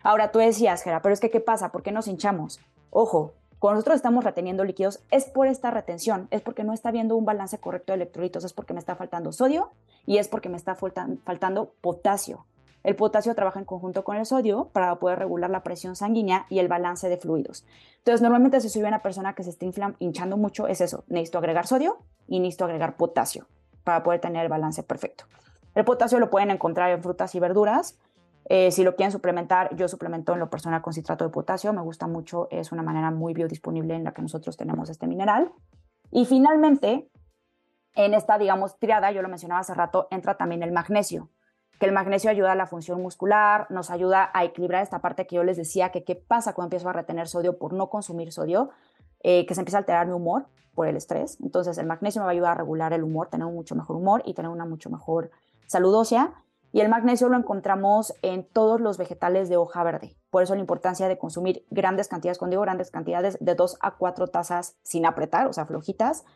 Ahora, 0.06 0.30
tú 0.30 0.38
decías, 0.38 0.84
Gera, 0.84 1.02
pero 1.02 1.12
es 1.12 1.18
que 1.18 1.30
¿qué 1.30 1.40
pasa? 1.40 1.72
¿Por 1.72 1.82
qué 1.82 1.90
nos 1.90 2.06
hinchamos? 2.06 2.60
Ojo, 2.90 3.34
cuando 3.58 3.78
nosotros 3.78 3.96
estamos 3.96 4.22
reteniendo 4.22 4.62
líquidos, 4.62 5.00
es 5.10 5.24
por 5.24 5.48
esta 5.48 5.72
retención, 5.72 6.28
es 6.30 6.42
porque 6.42 6.62
no 6.62 6.72
está 6.72 6.90
habiendo 6.90 7.16
un 7.16 7.24
balance 7.24 7.58
correcto 7.58 7.92
de 7.92 7.96
electrolitos, 7.96 8.44
es 8.44 8.52
porque 8.52 8.72
me 8.72 8.78
está 8.78 8.94
faltando 8.94 9.32
sodio 9.32 9.72
y 10.06 10.18
es 10.18 10.28
porque 10.28 10.48
me 10.48 10.58
está 10.58 10.76
faltando 10.76 11.72
potasio. 11.80 12.46
El 12.84 12.94
potasio 12.94 13.34
trabaja 13.34 13.58
en 13.58 13.64
conjunto 13.64 14.04
con 14.04 14.16
el 14.16 14.26
sodio 14.26 14.68
para 14.72 14.94
poder 15.00 15.18
regular 15.18 15.50
la 15.50 15.64
presión 15.64 15.96
sanguínea 15.96 16.46
y 16.50 16.60
el 16.60 16.68
balance 16.68 17.08
de 17.08 17.16
fluidos. 17.16 17.66
Entonces, 17.98 18.22
normalmente 18.22 18.60
si 18.60 18.68
soy 18.68 18.84
una 18.84 19.02
persona 19.02 19.34
que 19.34 19.42
se 19.42 19.50
está 19.50 19.66
hinchando 19.98 20.36
mucho, 20.36 20.68
es 20.68 20.80
eso, 20.80 21.02
necesito 21.08 21.38
agregar 21.38 21.66
sodio 21.66 21.98
y 22.28 22.38
necesito 22.38 22.66
agregar 22.66 22.96
potasio 22.96 23.48
para 23.82 24.04
poder 24.04 24.20
tener 24.20 24.44
el 24.44 24.50
balance 24.50 24.84
perfecto. 24.84 25.24
El 25.74 25.84
potasio 25.84 26.20
lo 26.20 26.30
pueden 26.30 26.50
encontrar 26.50 26.90
en 26.92 27.02
frutas 27.02 27.34
y 27.34 27.40
verduras. 27.40 27.98
Eh, 28.48 28.70
si 28.70 28.84
lo 28.84 28.94
quieren 28.94 29.12
suplementar, 29.12 29.74
yo 29.76 29.88
suplemento 29.88 30.32
en 30.32 30.38
lo 30.38 30.48
personal 30.50 30.82
con 30.82 30.92
citrato 30.92 31.24
de 31.24 31.30
potasio, 31.30 31.72
me 31.72 31.82
gusta 31.82 32.06
mucho, 32.06 32.48
es 32.50 32.72
una 32.72 32.82
manera 32.82 33.10
muy 33.10 33.34
biodisponible 33.34 33.94
en 33.94 34.04
la 34.04 34.12
que 34.12 34.22
nosotros 34.22 34.56
tenemos 34.56 34.88
este 34.88 35.06
mineral. 35.06 35.52
Y 36.10 36.24
finalmente, 36.26 37.10
en 37.94 38.14
esta, 38.14 38.38
digamos, 38.38 38.78
triada, 38.78 39.10
yo 39.10 39.22
lo 39.22 39.28
mencionaba 39.28 39.60
hace 39.60 39.74
rato, 39.74 40.06
entra 40.10 40.36
también 40.36 40.62
el 40.62 40.72
magnesio 40.72 41.30
que 41.78 41.86
el 41.86 41.92
magnesio 41.92 42.30
ayuda 42.30 42.52
a 42.52 42.54
la 42.54 42.66
función 42.66 43.02
muscular, 43.02 43.66
nos 43.70 43.90
ayuda 43.90 44.30
a 44.32 44.44
equilibrar 44.44 44.82
esta 44.82 45.00
parte 45.00 45.26
que 45.26 45.36
yo 45.36 45.44
les 45.44 45.56
decía, 45.56 45.90
que 45.90 46.04
qué 46.04 46.16
pasa 46.16 46.54
cuando 46.54 46.68
empiezo 46.68 46.88
a 46.88 46.92
retener 46.92 47.28
sodio 47.28 47.58
por 47.58 47.72
no 47.72 47.90
consumir 47.90 48.32
sodio, 48.32 48.70
eh, 49.22 49.44
que 49.46 49.54
se 49.54 49.60
empieza 49.60 49.78
a 49.78 49.80
alterar 49.80 50.06
mi 50.06 50.14
humor 50.14 50.46
por 50.74 50.86
el 50.86 50.96
estrés. 50.96 51.38
Entonces 51.42 51.76
el 51.78 51.86
magnesio 51.86 52.20
me 52.22 52.26
va 52.26 52.30
a 52.30 52.32
ayudar 52.32 52.52
a 52.52 52.54
regular 52.54 52.92
el 52.92 53.02
humor, 53.02 53.28
tener 53.28 53.46
un 53.46 53.54
mucho 53.54 53.74
mejor 53.74 53.96
humor 53.96 54.22
y 54.24 54.34
tener 54.34 54.50
una 54.50 54.64
mucho 54.64 54.90
mejor 54.90 55.30
salud 55.66 55.94
ósea. 55.94 56.32
Y 56.76 56.82
el 56.82 56.90
magnesio 56.90 57.30
lo 57.30 57.38
encontramos 57.38 58.12
en 58.20 58.44
todos 58.44 58.82
los 58.82 58.98
vegetales 58.98 59.48
de 59.48 59.56
hoja 59.56 59.82
verde. 59.82 60.14
Por 60.28 60.42
eso 60.42 60.54
la 60.54 60.60
importancia 60.60 61.08
de 61.08 61.16
consumir 61.16 61.64
grandes 61.70 62.06
cantidades, 62.06 62.36
cuando 62.36 62.52
digo 62.52 62.64
grandes 62.64 62.90
cantidades, 62.90 63.38
de 63.40 63.54
2 63.54 63.78
a 63.80 63.92
4 63.92 64.28
tazas 64.28 64.76
sin 64.82 65.06
apretar, 65.06 65.46
o 65.46 65.54
sea, 65.54 65.64
flojitas, 65.64 66.26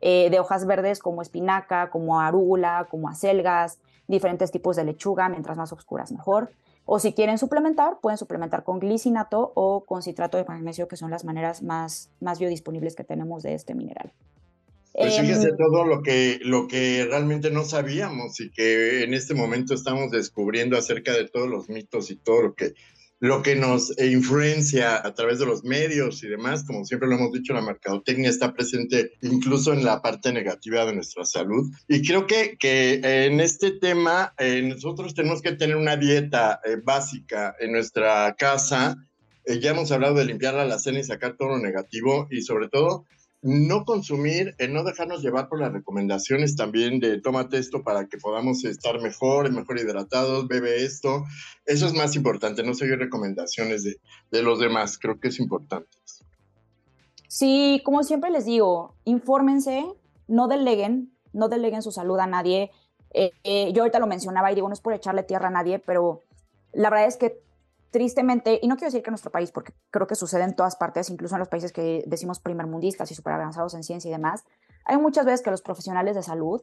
eh, 0.00 0.30
de 0.30 0.40
hojas 0.40 0.64
verdes 0.64 0.98
como 0.98 1.20
espinaca, 1.20 1.90
como 1.90 2.20
arúgula, 2.20 2.88
como 2.90 3.10
acelgas, 3.10 3.80
diferentes 4.08 4.50
tipos 4.50 4.76
de 4.76 4.84
lechuga, 4.84 5.28
mientras 5.28 5.58
más 5.58 5.74
oscuras 5.74 6.10
mejor. 6.10 6.52
O 6.86 6.98
si 6.98 7.12
quieren 7.12 7.36
suplementar, 7.36 7.98
pueden 8.00 8.16
suplementar 8.16 8.64
con 8.64 8.78
glicinato 8.78 9.52
o 9.54 9.84
con 9.84 10.00
citrato 10.00 10.38
de 10.38 10.46
magnesio, 10.46 10.88
que 10.88 10.96
son 10.96 11.10
las 11.10 11.26
maneras 11.26 11.62
más, 11.62 12.10
más 12.18 12.38
biodisponibles 12.38 12.96
que 12.96 13.04
tenemos 13.04 13.42
de 13.42 13.52
este 13.52 13.74
mineral. 13.74 14.14
Pues 14.92 15.18
fíjese 15.18 15.48
em, 15.48 15.56
todo 15.56 15.86
lo 15.86 16.02
que, 16.02 16.38
lo 16.42 16.68
que 16.68 17.06
realmente 17.08 17.50
no 17.50 17.64
sabíamos 17.64 18.38
y 18.40 18.50
que 18.50 19.04
en 19.04 19.14
este 19.14 19.34
momento 19.34 19.74
estamos 19.74 20.10
descubriendo 20.10 20.76
acerca 20.76 21.12
de 21.12 21.28
todos 21.28 21.48
los 21.48 21.68
mitos 21.68 22.10
y 22.10 22.16
todo 22.16 22.42
lo 22.42 22.54
que 22.54 22.74
lo 23.22 23.40
que 23.40 23.54
nos 23.54 23.96
influencia 24.00 24.96
a 24.96 25.14
través 25.14 25.38
de 25.38 25.46
los 25.46 25.62
medios 25.62 26.24
y 26.24 26.28
demás, 26.28 26.64
como 26.64 26.84
siempre 26.84 27.08
lo 27.08 27.14
hemos 27.14 27.30
dicho, 27.30 27.54
la 27.54 27.60
mercadotecnia 27.60 28.28
está 28.28 28.52
presente 28.52 29.12
incluso 29.22 29.72
en 29.72 29.84
la 29.84 30.02
parte 30.02 30.32
negativa 30.32 30.84
de 30.84 30.92
nuestra 30.92 31.24
salud. 31.24 31.72
Y 31.86 32.04
creo 32.04 32.26
que, 32.26 32.56
que 32.58 32.94
en 32.94 33.38
este 33.38 33.70
tema 33.70 34.34
eh, 34.38 34.60
nosotros 34.62 35.14
tenemos 35.14 35.40
que 35.40 35.52
tener 35.52 35.76
una 35.76 35.96
dieta 35.96 36.58
eh, 36.64 36.78
básica 36.82 37.54
en 37.60 37.70
nuestra 37.70 38.34
casa. 38.36 38.96
Eh, 39.44 39.60
ya 39.60 39.70
hemos 39.70 39.92
hablado 39.92 40.14
de 40.14 40.24
limpiar 40.24 40.54
la 40.54 40.80
cena 40.80 40.98
y 40.98 41.04
sacar 41.04 41.36
todo 41.36 41.50
lo 41.50 41.58
negativo 41.60 42.26
y 42.28 42.42
sobre 42.42 42.68
todo 42.68 43.06
no 43.42 43.84
consumir, 43.84 44.54
en 44.58 44.72
no 44.72 44.84
dejarnos 44.84 45.20
llevar 45.20 45.48
por 45.48 45.60
las 45.60 45.72
recomendaciones 45.72 46.54
también 46.54 47.00
de 47.00 47.20
tómate 47.20 47.58
esto 47.58 47.82
para 47.82 48.06
que 48.06 48.16
podamos 48.16 48.64
estar 48.64 49.00
mejor, 49.00 49.50
mejor 49.50 49.78
hidratados, 49.78 50.46
bebe 50.46 50.84
esto. 50.84 51.24
Eso 51.66 51.86
es 51.86 51.92
más 51.92 52.14
importante, 52.14 52.62
no 52.62 52.74
seguir 52.74 52.98
recomendaciones 52.98 53.82
de, 53.82 53.96
de 54.30 54.42
los 54.42 54.60
demás, 54.60 54.96
creo 54.96 55.18
que 55.18 55.28
es 55.28 55.40
importante. 55.40 55.98
Sí, 57.26 57.80
como 57.84 58.04
siempre 58.04 58.30
les 58.30 58.44
digo, 58.44 58.94
infórmense, 59.04 59.86
no 60.28 60.48
deleguen, 60.48 61.12
no 61.32 61.48
deleguen 61.48 61.82
su 61.82 61.90
salud 61.90 62.18
a 62.20 62.26
nadie. 62.26 62.70
Eh, 63.14 63.32
eh, 63.42 63.72
yo 63.72 63.82
ahorita 63.82 63.98
lo 63.98 64.06
mencionaba 64.06 64.52
y 64.52 64.54
digo, 64.54 64.68
no 64.68 64.74
es 64.74 64.80
por 64.80 64.92
echarle 64.92 65.22
tierra 65.22 65.48
a 65.48 65.50
nadie, 65.50 65.78
pero 65.78 66.22
la 66.72 66.90
verdad 66.90 67.08
es 67.08 67.16
que 67.16 67.40
tristemente, 67.92 68.58
y 68.60 68.66
no 68.66 68.76
quiero 68.76 68.88
decir 68.88 69.02
que 69.02 69.10
en 69.10 69.12
nuestro 69.12 69.30
país, 69.30 69.52
porque 69.52 69.74
creo 69.90 70.06
que 70.06 70.16
sucede 70.16 70.42
en 70.42 70.56
todas 70.56 70.76
partes, 70.76 71.10
incluso 71.10 71.36
en 71.36 71.40
los 71.40 71.48
países 71.48 71.72
que 71.72 72.02
decimos 72.06 72.40
primermundistas 72.40 73.10
y 73.12 73.14
súper 73.14 73.34
avanzados 73.34 73.74
en 73.74 73.84
ciencia 73.84 74.08
y 74.08 74.12
demás, 74.12 74.44
hay 74.86 74.96
muchas 74.96 75.26
veces 75.26 75.42
que 75.42 75.50
los 75.50 75.62
profesionales 75.62 76.16
de 76.16 76.22
salud 76.22 76.62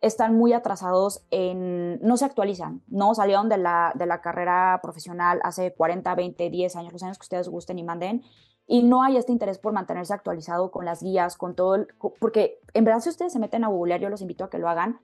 están 0.00 0.36
muy 0.36 0.52
atrasados 0.52 1.26
en, 1.30 2.00
no 2.00 2.16
se 2.16 2.24
actualizan, 2.24 2.82
no 2.86 3.14
salieron 3.14 3.48
de 3.48 3.58
la, 3.58 3.92
de 3.96 4.06
la 4.06 4.22
carrera 4.22 4.78
profesional 4.80 5.40
hace 5.42 5.74
40, 5.74 6.14
20, 6.14 6.48
10 6.48 6.76
años, 6.76 6.92
los 6.92 7.02
años 7.02 7.18
que 7.18 7.24
ustedes 7.24 7.48
gusten 7.48 7.78
y 7.78 7.82
manden, 7.82 8.22
y 8.66 8.84
no 8.84 9.02
hay 9.02 9.16
este 9.16 9.32
interés 9.32 9.58
por 9.58 9.72
mantenerse 9.72 10.14
actualizado 10.14 10.70
con 10.70 10.84
las 10.84 11.02
guías, 11.02 11.36
con 11.36 11.56
todo, 11.56 11.74
el, 11.74 11.88
porque 12.20 12.60
en 12.72 12.84
verdad 12.84 13.00
si 13.00 13.08
ustedes 13.08 13.32
se 13.32 13.40
meten 13.40 13.64
a 13.64 13.68
googlear, 13.68 14.00
yo 14.00 14.08
los 14.08 14.22
invito 14.22 14.44
a 14.44 14.50
que 14.50 14.58
lo 14.58 14.68
hagan, 14.68 15.00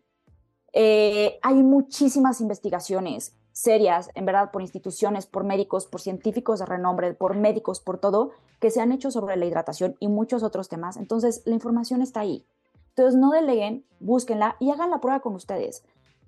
eh, 0.72 1.40
hay 1.42 1.56
muchísimas 1.56 2.40
investigaciones 2.40 3.36
serias, 3.56 4.10
en 4.14 4.26
verdad, 4.26 4.50
por 4.50 4.60
instituciones, 4.60 5.24
por 5.24 5.42
médicos, 5.42 5.86
por 5.86 6.02
científicos 6.02 6.58
de 6.58 6.66
renombre, 6.66 7.14
por 7.14 7.34
médicos, 7.34 7.80
por 7.80 7.96
todo, 7.96 8.32
que 8.60 8.70
se 8.70 8.82
han 8.82 8.92
hecho 8.92 9.10
sobre 9.10 9.34
la 9.36 9.46
hidratación 9.46 9.96
y 9.98 10.08
muchos 10.08 10.42
otros 10.42 10.68
temas. 10.68 10.98
Entonces, 10.98 11.40
la 11.46 11.54
información 11.54 12.02
está 12.02 12.20
ahí. 12.20 12.44
Entonces, 12.90 13.18
no 13.18 13.30
deleguen, 13.30 13.86
búsquenla 13.98 14.56
y 14.60 14.70
hagan 14.70 14.90
la 14.90 15.00
prueba 15.00 15.20
con 15.20 15.34
ustedes. 15.34 15.82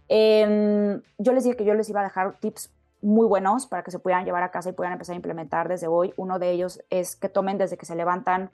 Em, 0.08 1.02
yo 1.18 1.34
les 1.34 1.44
dije 1.44 1.54
que 1.54 1.66
yo 1.66 1.74
les 1.74 1.90
iba 1.90 2.00
a 2.00 2.04
dejar 2.04 2.40
tips 2.40 2.72
muy 3.02 3.26
buenos 3.26 3.66
para 3.66 3.82
que 3.82 3.90
se 3.90 3.98
puedan 3.98 4.24
llevar 4.24 4.42
a 4.42 4.50
casa 4.50 4.70
y 4.70 4.72
puedan 4.72 4.94
empezar 4.94 5.12
a 5.12 5.16
implementar 5.16 5.68
desde 5.68 5.86
hoy. 5.86 6.14
Uno 6.16 6.38
de 6.38 6.50
ellos 6.50 6.82
es 6.88 7.14
que 7.14 7.28
tomen 7.28 7.58
desde 7.58 7.76
que 7.76 7.84
se 7.84 7.94
levantan 7.94 8.50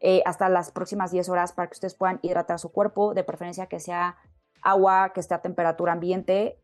eh, 0.00 0.22
hasta 0.24 0.48
las 0.48 0.70
próximas 0.70 1.10
10 1.10 1.28
horas 1.28 1.52
para 1.52 1.68
que 1.68 1.74
ustedes 1.74 1.94
puedan 1.94 2.18
hidratar 2.22 2.58
su 2.58 2.72
cuerpo, 2.72 3.12
de 3.12 3.24
preferencia 3.24 3.66
que 3.66 3.78
sea 3.78 4.16
agua 4.62 5.12
que 5.12 5.20
esté 5.20 5.34
a 5.34 5.42
temperatura 5.42 5.92
ambiente 5.92 6.58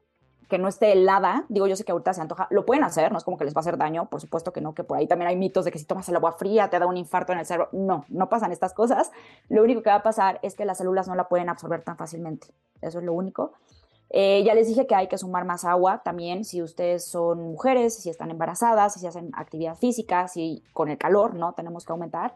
que 0.53 0.59
no 0.59 0.69
esté 0.69 0.93
helada, 0.93 1.47
digo, 1.49 1.67
yo 1.67 1.77
sé 1.77 1.83
que 1.83 1.93
ahorita 1.93 2.13
se 2.13 2.21
antoja, 2.21 2.47
lo 2.51 2.67
pueden 2.67 2.85
hacer, 2.85 3.11
no 3.11 3.17
es 3.17 3.25
como 3.25 3.39
que 3.39 3.47
les 3.47 3.55
va 3.55 3.61
a 3.61 3.63
hacer 3.63 3.79
daño, 3.79 4.11
por 4.11 4.21
supuesto 4.21 4.53
que 4.53 4.61
no, 4.61 4.75
que 4.75 4.85
por 4.85 4.99
ahí 4.99 5.07
también 5.07 5.31
hay 5.31 5.37
mitos 5.37 5.65
de 5.65 5.73
que 5.73 5.79
si 5.79 5.87
tomas 5.87 6.07
el 6.11 6.17
agua 6.17 6.33
fría 6.33 6.69
te 6.69 6.79
da 6.79 6.85
un 6.85 6.99
infarto 6.99 7.33
en 7.33 7.39
el 7.39 7.47
cerebro. 7.47 7.71
No, 7.73 8.05
no 8.11 8.29
pasan 8.29 8.53
estas 8.53 8.75
cosas. 8.75 9.11
Lo 9.49 9.63
único 9.63 9.83
que 9.83 9.89
va 9.89 9.97
a 9.97 10.03
pasar 10.03 10.41
es 10.43 10.55
que 10.55 10.67
las 10.67 10.77
células 10.77 11.09
no 11.09 11.15
la 11.15 11.27
pueden 11.27 11.49
absorber 11.49 11.83
tan 11.85 11.97
fácilmente. 11.97 12.49
Eso 12.83 12.99
es 12.99 13.05
lo 13.07 13.15
único. 13.15 13.55
Eh, 14.11 14.43
ya 14.45 14.53
les 14.53 14.69
dije 14.69 14.87
que 14.87 14.95
hay 14.95 15.07
que 15.07 15.17
sumar 15.17 15.47
más 15.47 15.65
agua 15.65 16.03
también 16.05 16.45
si 16.45 16.61
ustedes 16.61 17.07
son 17.07 17.41
mujeres, 17.41 17.95
si 17.95 18.11
están 18.11 18.31
embarazadas, 18.31 18.93
si 18.93 19.07
hacen 19.07 19.31
actividad 19.35 19.75
física, 19.77 20.29
si 20.29 20.63
con 20.75 20.91
el 20.91 20.99
calor, 20.99 21.35
¿no? 21.35 21.55
Tenemos 21.55 21.87
que 21.87 21.93
aumentar. 21.93 22.35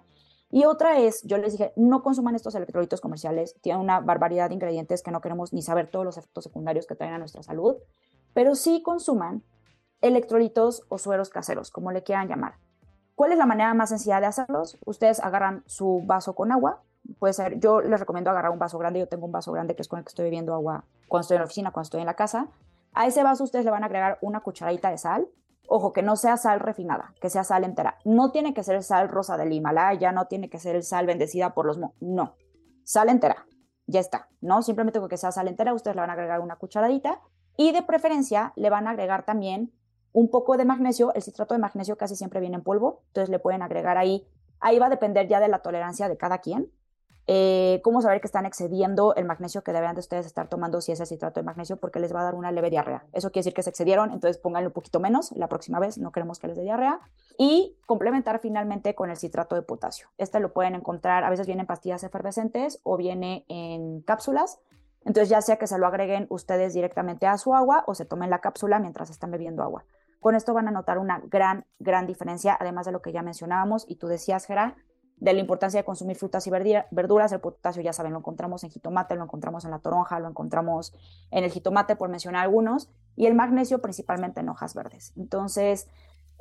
Y 0.51 0.65
otra 0.65 1.01
es, 1.01 1.23
yo 1.25 1.39
les 1.39 1.53
dije, 1.53 1.73
no 1.77 2.03
consuman 2.03 2.35
estos 2.37 2.55
electrolitos 2.55 3.01
comerciales, 3.01 3.57
tienen 3.61 3.83
una 3.83 4.01
barbaridad 4.01 4.49
de 4.49 4.55
ingredientes 4.55 5.03
que 5.03 5.11
no 5.11 5.21
queremos 5.21 5.53
ni 5.53 5.61
saber 5.61 5.91
todos 5.91 6.05
los 6.05 6.17
efectos 6.17 6.45
secundarios 6.45 6.87
que 6.87 6.95
traen 6.95 7.15
a 7.15 7.19
nuestra 7.19 7.43
salud, 7.43 7.77
pero 8.37 8.55
sí 8.55 8.83
consuman 8.83 9.43
electrolitos 10.03 10.83
o 10.91 10.99
sueros 10.99 11.31
caseros, 11.31 11.71
como 11.71 11.91
le 11.91 12.03
quieran 12.03 12.29
llamar. 12.29 12.57
¿Cuál 13.15 13.33
es 13.33 13.39
la 13.39 13.47
manera 13.47 13.73
más 13.73 13.89
sencilla 13.89 14.21
de 14.21 14.27
hacerlos? 14.27 14.77
Ustedes 14.85 15.21
agarran 15.21 15.63
su 15.65 16.03
vaso 16.05 16.35
con 16.35 16.53
agua, 16.53 16.83
puede 17.19 17.33
ser, 17.33 17.59
yo 17.61 17.81
les 17.81 17.99
recomiendo 17.99 18.29
agarrar 18.29 18.53
un 18.53 18.59
vaso 18.59 18.77
grande, 18.77 19.01
yo 19.01 19.09
tengo 19.09 19.25
un 19.25 19.33
vaso 19.33 19.53
grande 19.53 19.75
que 19.75 19.81
es 19.81 19.89
con 19.89 20.01
el 20.01 20.05
que 20.05 20.11
estoy 20.11 20.25
bebiendo 20.25 20.53
agua 20.53 20.85
cuando 21.09 21.23
estoy 21.23 21.37
en 21.37 21.41
la 21.41 21.45
oficina, 21.47 21.71
cuando 21.71 21.87
estoy 21.87 22.01
en 22.01 22.07
la 22.07 22.13
casa. 22.13 22.49
A 22.93 23.07
ese 23.07 23.23
vaso 23.23 23.43
ustedes 23.43 23.65
le 23.65 23.71
van 23.71 23.85
a 23.85 23.87
agregar 23.87 24.19
una 24.21 24.41
cucharadita 24.41 24.91
de 24.91 24.99
sal, 24.99 25.27
ojo, 25.67 25.95
que 25.95 26.03
no 26.03 26.17
sea 26.17 26.37
sal 26.37 26.61
refinada, 26.61 27.15
que 27.23 27.31
sea 27.31 27.43
sal 27.43 27.65
entera. 27.65 27.97
No 28.05 28.33
tiene 28.33 28.53
que 28.53 28.63
ser 28.63 28.83
sal 28.83 29.09
rosa 29.09 29.39
del 29.39 29.51
Himalaya, 29.51 30.13
no 30.13 30.27
tiene 30.27 30.51
que 30.51 30.59
ser 30.59 30.83
sal 30.83 31.07
bendecida 31.07 31.55
por 31.55 31.65
los... 31.65 31.79
no, 31.79 32.35
sal 32.85 33.09
entera, 33.09 33.47
ya 33.87 34.01
está, 34.01 34.29
¿no? 34.43 34.61
Simplemente 34.61 35.01
con 35.01 35.09
que 35.09 35.17
sea 35.17 35.33
sal 35.33 35.49
entera, 35.49 35.73
ustedes 35.73 35.97
le 35.97 36.03
van 36.03 36.11
a 36.11 36.13
agregar 36.13 36.41
una 36.41 36.57
cucharadita 36.57 37.23
y 37.57 37.73
de 37.73 37.83
preferencia 37.83 38.53
le 38.57 38.71
van 38.71 38.87
a 38.87 38.91
agregar 38.91 39.25
también 39.25 39.73
un 40.13 40.31
poco 40.31 40.57
de 40.57 40.65
magnesio. 40.65 41.13
El 41.15 41.23
citrato 41.23 41.55
de 41.55 41.61
magnesio 41.61 41.97
casi 41.97 42.17
siempre 42.17 42.41
viene 42.41 42.57
en 42.57 42.63
polvo, 42.63 43.03
entonces 43.09 43.29
le 43.29 43.39
pueden 43.39 43.63
agregar 43.63 43.99
ahí. 43.99 44.27
Ahí 44.61 44.79
va 44.79 44.87
a 44.87 44.91
depender 44.91 45.29
ya 45.29 45.41
de 45.41 45.49
la 45.49 45.59
tolerancia 45.59 46.09
de 46.09 46.17
cada 46.17 46.39
quien, 46.39 46.71
eh, 47.29 47.81
cómo 47.83 48.01
saber 48.01 48.21
que 48.21 48.29
están 48.29 48.47
excediendo 48.47 49.15
el 49.17 49.25
magnesio 49.25 49.63
que 49.63 49.73
deberían 49.73 49.97
de 49.97 50.01
ustedes 50.01 50.27
estar 50.27 50.49
tomando 50.49 50.81
si 50.81 50.93
es 50.93 51.01
el 51.01 51.07
citrato 51.07 51.41
de 51.41 51.45
magnesio, 51.45 51.77
porque 51.77 51.99
les 51.99 52.15
va 52.15 52.21
a 52.21 52.25
dar 52.25 52.35
una 52.37 52.53
leve 52.53 52.71
diarrea. 52.71 53.05
Eso 53.13 53.31
quiere 53.31 53.41
decir 53.41 53.55
que 53.55 53.63
se 53.65 53.71
excedieron, 53.71 54.13
entonces 54.13 54.39
pónganle 54.39 54.69
un 54.69 54.73
poquito 54.73 55.01
menos 55.01 55.33
la 55.33 55.49
próxima 55.49 55.81
vez, 55.81 55.99
no 55.99 56.13
queremos 56.13 56.39
que 56.39 56.47
les 56.47 56.57
dé 56.57 56.63
diarrea. 56.63 57.01
Y 57.37 57.77
complementar 57.85 58.39
finalmente 58.39 58.95
con 58.95 59.11
el 59.11 59.17
citrato 59.17 59.57
de 59.57 59.63
potasio. 59.63 60.09
Este 60.19 60.39
lo 60.39 60.53
pueden 60.53 60.77
encontrar, 60.77 61.25
a 61.25 61.31
veces 61.31 61.47
viene 61.47 61.63
en 61.63 61.67
pastillas 61.67 62.05
efervescentes 62.05 62.81
o 62.85 62.97
viene 62.97 63.45
en 63.49 64.03
cápsulas. 64.03 64.61
Entonces 65.07 65.29
ya 65.29 65.41
sea 65.41 65.57
que 65.57 65.69
se 65.69 65.79
lo 65.79 65.87
agreguen 65.87 66.27
ustedes 66.31 66.75
directamente 66.75 67.27
a 67.27 67.39
su 67.39 67.55
agua 67.55 67.85
o 67.87 67.95
se 67.95 68.05
tomen 68.05 68.29
la 68.29 68.41
cápsula 68.41 68.81
mientras 68.81 69.09
están 69.09 69.31
bebiendo 69.31 69.63
agua. 69.63 69.85
Con 70.21 70.35
esto 70.35 70.53
van 70.53 70.67
a 70.67 70.73
notar 70.73 70.99
una 70.99 71.23
gran, 71.27 71.65
gran 71.79 72.07
diferencia, 72.09 72.57
además 72.59 72.87
de 72.87 72.93
lo 72.93 73.01
que 73.01 73.13
ya 73.13 73.23
mencionábamos 73.23 73.85
y 73.89 73.97
tú 73.97 74.09
decías, 74.09 74.47
Gerard, 74.47 74.75
de 75.19 75.33
la 75.33 75.41
importancia 75.41 75.81
de 75.81 75.85
consumir 75.85 76.17
frutas 76.17 76.47
y 76.49 76.51
verduras. 76.51 77.33
El 77.33 77.41
potasio, 77.41 77.83
ya 77.83 77.93
saben, 77.93 78.13
lo 78.13 78.19
encontramos 78.19 78.65
en 78.65 78.71
jitomate, 78.71 79.15
lo 79.15 79.23
encontramos 79.23 79.65
en 79.65 79.71
la 79.71 79.79
toronja, 79.79 80.19
lo 80.19 80.29
encontramos 80.29 80.93
en 81.31 81.45
el 81.45 81.51
jitomate, 81.51 81.95
por 81.95 82.09
mencionar 82.09 82.43
algunos, 82.43 82.91
y 83.15 83.27
el 83.27 83.35
magnesio 83.35 83.81
principalmente 83.81 84.41
en 84.41 84.49
hojas 84.49 84.75
verdes. 84.75 85.13
Entonces, 85.17 85.89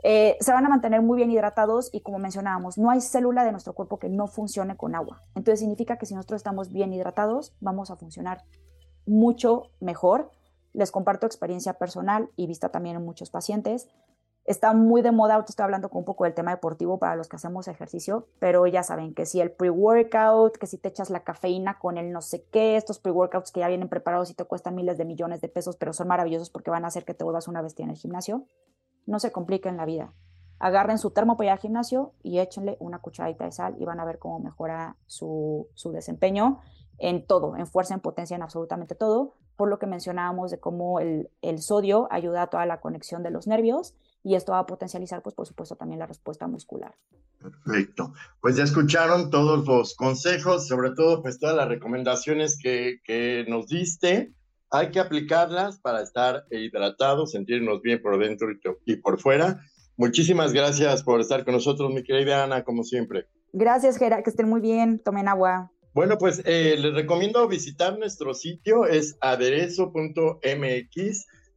eh, 0.04 0.38
se 0.40 0.52
van 0.52 0.66
a 0.66 0.70
mantener 0.70 1.02
muy 1.02 1.18
bien 1.18 1.32
hidratados 1.32 1.90
y 1.92 2.02
como 2.02 2.20
mencionábamos, 2.20 2.78
no 2.78 2.90
hay 2.90 3.02
célula 3.02 3.44
de 3.44 3.52
nuestro 3.52 3.74
cuerpo 3.74 3.98
que 4.00 4.10
no 4.10 4.28
funcione 4.28 4.78
con 4.78 4.96
agua. 4.96 5.22
Entonces 5.36 5.60
significa 5.60 5.98
que 5.98 6.06
si 6.06 6.14
nosotros 6.14 6.40
estamos 6.40 6.72
bien 6.72 6.94
hidratados, 6.94 7.56
vamos 7.60 7.90
a 7.92 7.96
funcionar 7.96 8.44
mucho 9.06 9.72
mejor. 9.80 10.32
Les 10.74 10.92
comparto 10.92 11.26
experiencia 11.26 11.74
personal 11.74 12.30
y 12.36 12.48
vista 12.48 12.70
también 12.70 12.98
en 12.98 13.06
muchos 13.06 13.30
pacientes. 13.30 13.88
Está 14.46 14.74
muy 14.74 15.02
de 15.02 15.12
moda, 15.12 15.34
ahorita 15.34 15.50
estoy 15.50 15.64
hablando 15.64 15.90
con 15.90 16.00
un 16.00 16.06
poco 16.06 16.26
del 16.26 16.36
tema 16.36 16.52
deportivo 16.52 17.00
para 17.00 17.16
los 17.16 17.28
que 17.28 17.38
hacemos 17.38 17.68
ejercicio, 17.68 18.28
pero 18.38 18.68
ya 18.68 18.84
saben 18.84 19.16
que 19.16 19.26
si 19.26 19.42
el 19.42 19.52
pre-workout, 19.52 20.58
que 20.58 20.68
si 20.68 20.78
te 20.78 20.90
echas 20.90 21.10
la 21.10 21.24
cafeína 21.24 21.80
con 21.80 21.98
el 21.98 22.12
no 22.12 22.22
sé 22.22 22.46
qué, 22.52 22.76
estos 22.78 23.00
pre-workouts 23.00 23.52
que 23.52 23.62
ya 23.62 23.68
vienen 23.68 23.90
preparados 23.90 24.30
y 24.30 24.36
te 24.36 24.46
cuestan 24.46 24.76
miles 24.76 25.00
de 25.00 25.06
millones 25.06 25.42
de 25.42 25.50
pesos, 25.50 25.78
pero 25.78 25.94
son 25.94 26.10
maravillosos 26.10 26.52
porque 26.52 26.70
van 26.70 26.86
a 26.86 26.90
hacer 26.90 27.06
que 27.06 27.16
te 27.16 27.24
vuelvas 27.24 27.48
una 27.48 27.64
bestia 27.64 27.86
en 27.86 27.90
el 27.90 27.98
gimnasio, 27.98 28.46
no 29.06 29.20
se 29.20 29.32
compliquen 29.32 29.78
la 29.78 29.86
vida. 29.86 30.14
Agarren 30.60 30.98
su 30.98 31.12
termo 31.12 31.36
para 31.36 31.48
ir 31.48 31.52
al 31.52 31.60
gimnasio 31.60 32.14
y 32.24 32.40
échenle 32.40 32.78
una 32.80 33.00
cucharadita 33.00 33.46
de 33.46 33.52
sal 33.52 33.76
y 33.80 33.86
van 33.86 34.00
a 34.00 34.06
ver 34.06 34.20
cómo 34.20 34.40
mejora 34.40 34.96
su, 35.06 35.68
su 35.74 35.92
desempeño 35.92 36.62
en 36.98 37.26
todo, 37.26 37.58
en 37.58 37.68
fuerza, 37.68 37.94
en 37.94 38.00
potencia, 38.00 38.36
en 38.36 38.42
absolutamente 38.42 38.96
todo, 38.96 39.36
por 39.58 39.70
lo 39.70 39.80
que 39.80 39.88
mencionábamos 39.88 40.52
de 40.52 40.60
cómo 40.60 41.00
el, 41.00 41.30
el 41.42 41.62
sodio 41.62 42.08
ayuda 42.10 42.44
a 42.44 42.48
toda 42.48 42.66
la 42.66 42.80
conexión 42.80 43.22
de 43.24 43.32
los 43.32 43.48
nervios 43.48 43.96
y 44.24 44.36
esto 44.36 44.54
va 44.54 44.60
a 44.60 44.66
potencializar, 44.66 45.22
pues 45.22 45.36
por 45.36 45.46
supuesto, 45.46 45.76
también 45.76 46.00
la 46.00 46.08
respuesta 46.08 46.48
muscular. 46.48 46.96
Perfecto. 47.40 48.14
Pues 48.42 48.56
ya 48.56 48.64
escucharon 48.64 49.30
todos 49.30 49.68
los 49.68 49.94
consejos, 49.96 50.68
sobre 50.68 50.92
todo 50.92 51.22
pues 51.22 51.38
todas 51.38 51.56
las 51.56 51.68
recomendaciones 51.68 52.58
que, 52.62 53.02
que 53.04 53.46
nos 53.48 53.68
diste. 53.68 54.34
Hay 54.76 54.92
que 54.92 55.00
aplicarlas 55.00 55.80
para 55.80 56.02
estar 56.02 56.44
hidratados, 56.52 57.32
sentirnos 57.32 57.82
bien 57.82 58.02
por 58.02 58.20
dentro 58.20 58.50
y 58.86 58.98
por 58.98 59.20
fuera. 59.20 59.62
Muchísimas 59.96 60.52
gracias 60.52 61.02
por 61.02 61.22
estar 61.22 61.46
con 61.46 61.54
nosotros, 61.54 61.94
mi 61.94 62.04
querida 62.04 62.44
Ana, 62.44 62.64
como 62.64 62.84
siempre. 62.84 63.28
Gracias, 63.54 63.98
Gera, 63.98 64.22
que 64.22 64.30
estén 64.30 64.50
muy 64.50 64.60
bien, 64.60 65.00
tomen 65.00 65.30
agua. 65.30 65.72
Bueno, 65.94 66.18
pues 66.18 66.42
eh, 66.44 66.76
les 66.78 66.94
recomiendo 66.94 67.48
visitar 67.48 67.98
nuestro 67.98 68.34
sitio, 68.34 68.86
es 68.86 69.18
aderezo.mx 69.22 69.96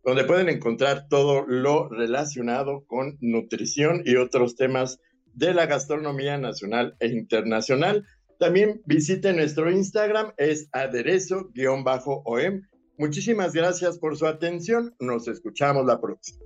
donde 0.04 0.24
pueden 0.24 0.48
encontrar 0.48 1.08
todo 1.08 1.44
lo 1.46 1.88
relacionado 1.88 2.84
con 2.86 3.18
nutrición 3.20 4.02
y 4.04 4.16
otros 4.16 4.56
temas 4.56 5.00
de 5.34 5.52
la 5.52 5.66
gastronomía 5.66 6.38
nacional 6.38 6.96
e 7.00 7.08
internacional. 7.08 8.06
También 8.38 8.80
visiten 8.86 9.36
nuestro 9.36 9.70
Instagram, 9.70 10.32
es 10.36 10.68
aderezo-om. 10.72 12.62
Muchísimas 12.98 13.52
gracias 13.52 13.98
por 13.98 14.16
su 14.16 14.26
atención. 14.26 14.94
Nos 14.98 15.28
escuchamos 15.28 15.86
la 15.86 16.00
próxima. 16.00 16.40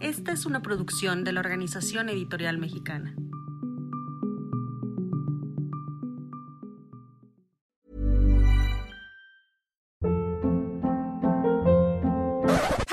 Esta 0.00 0.32
es 0.32 0.44
una 0.44 0.60
producción 0.60 1.24
de 1.24 1.32
la 1.32 1.40
Organización 1.40 2.10
Editorial 2.10 2.58
Mexicana. 2.58 3.14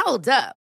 Hold 0.06 0.30
up. 0.30 0.66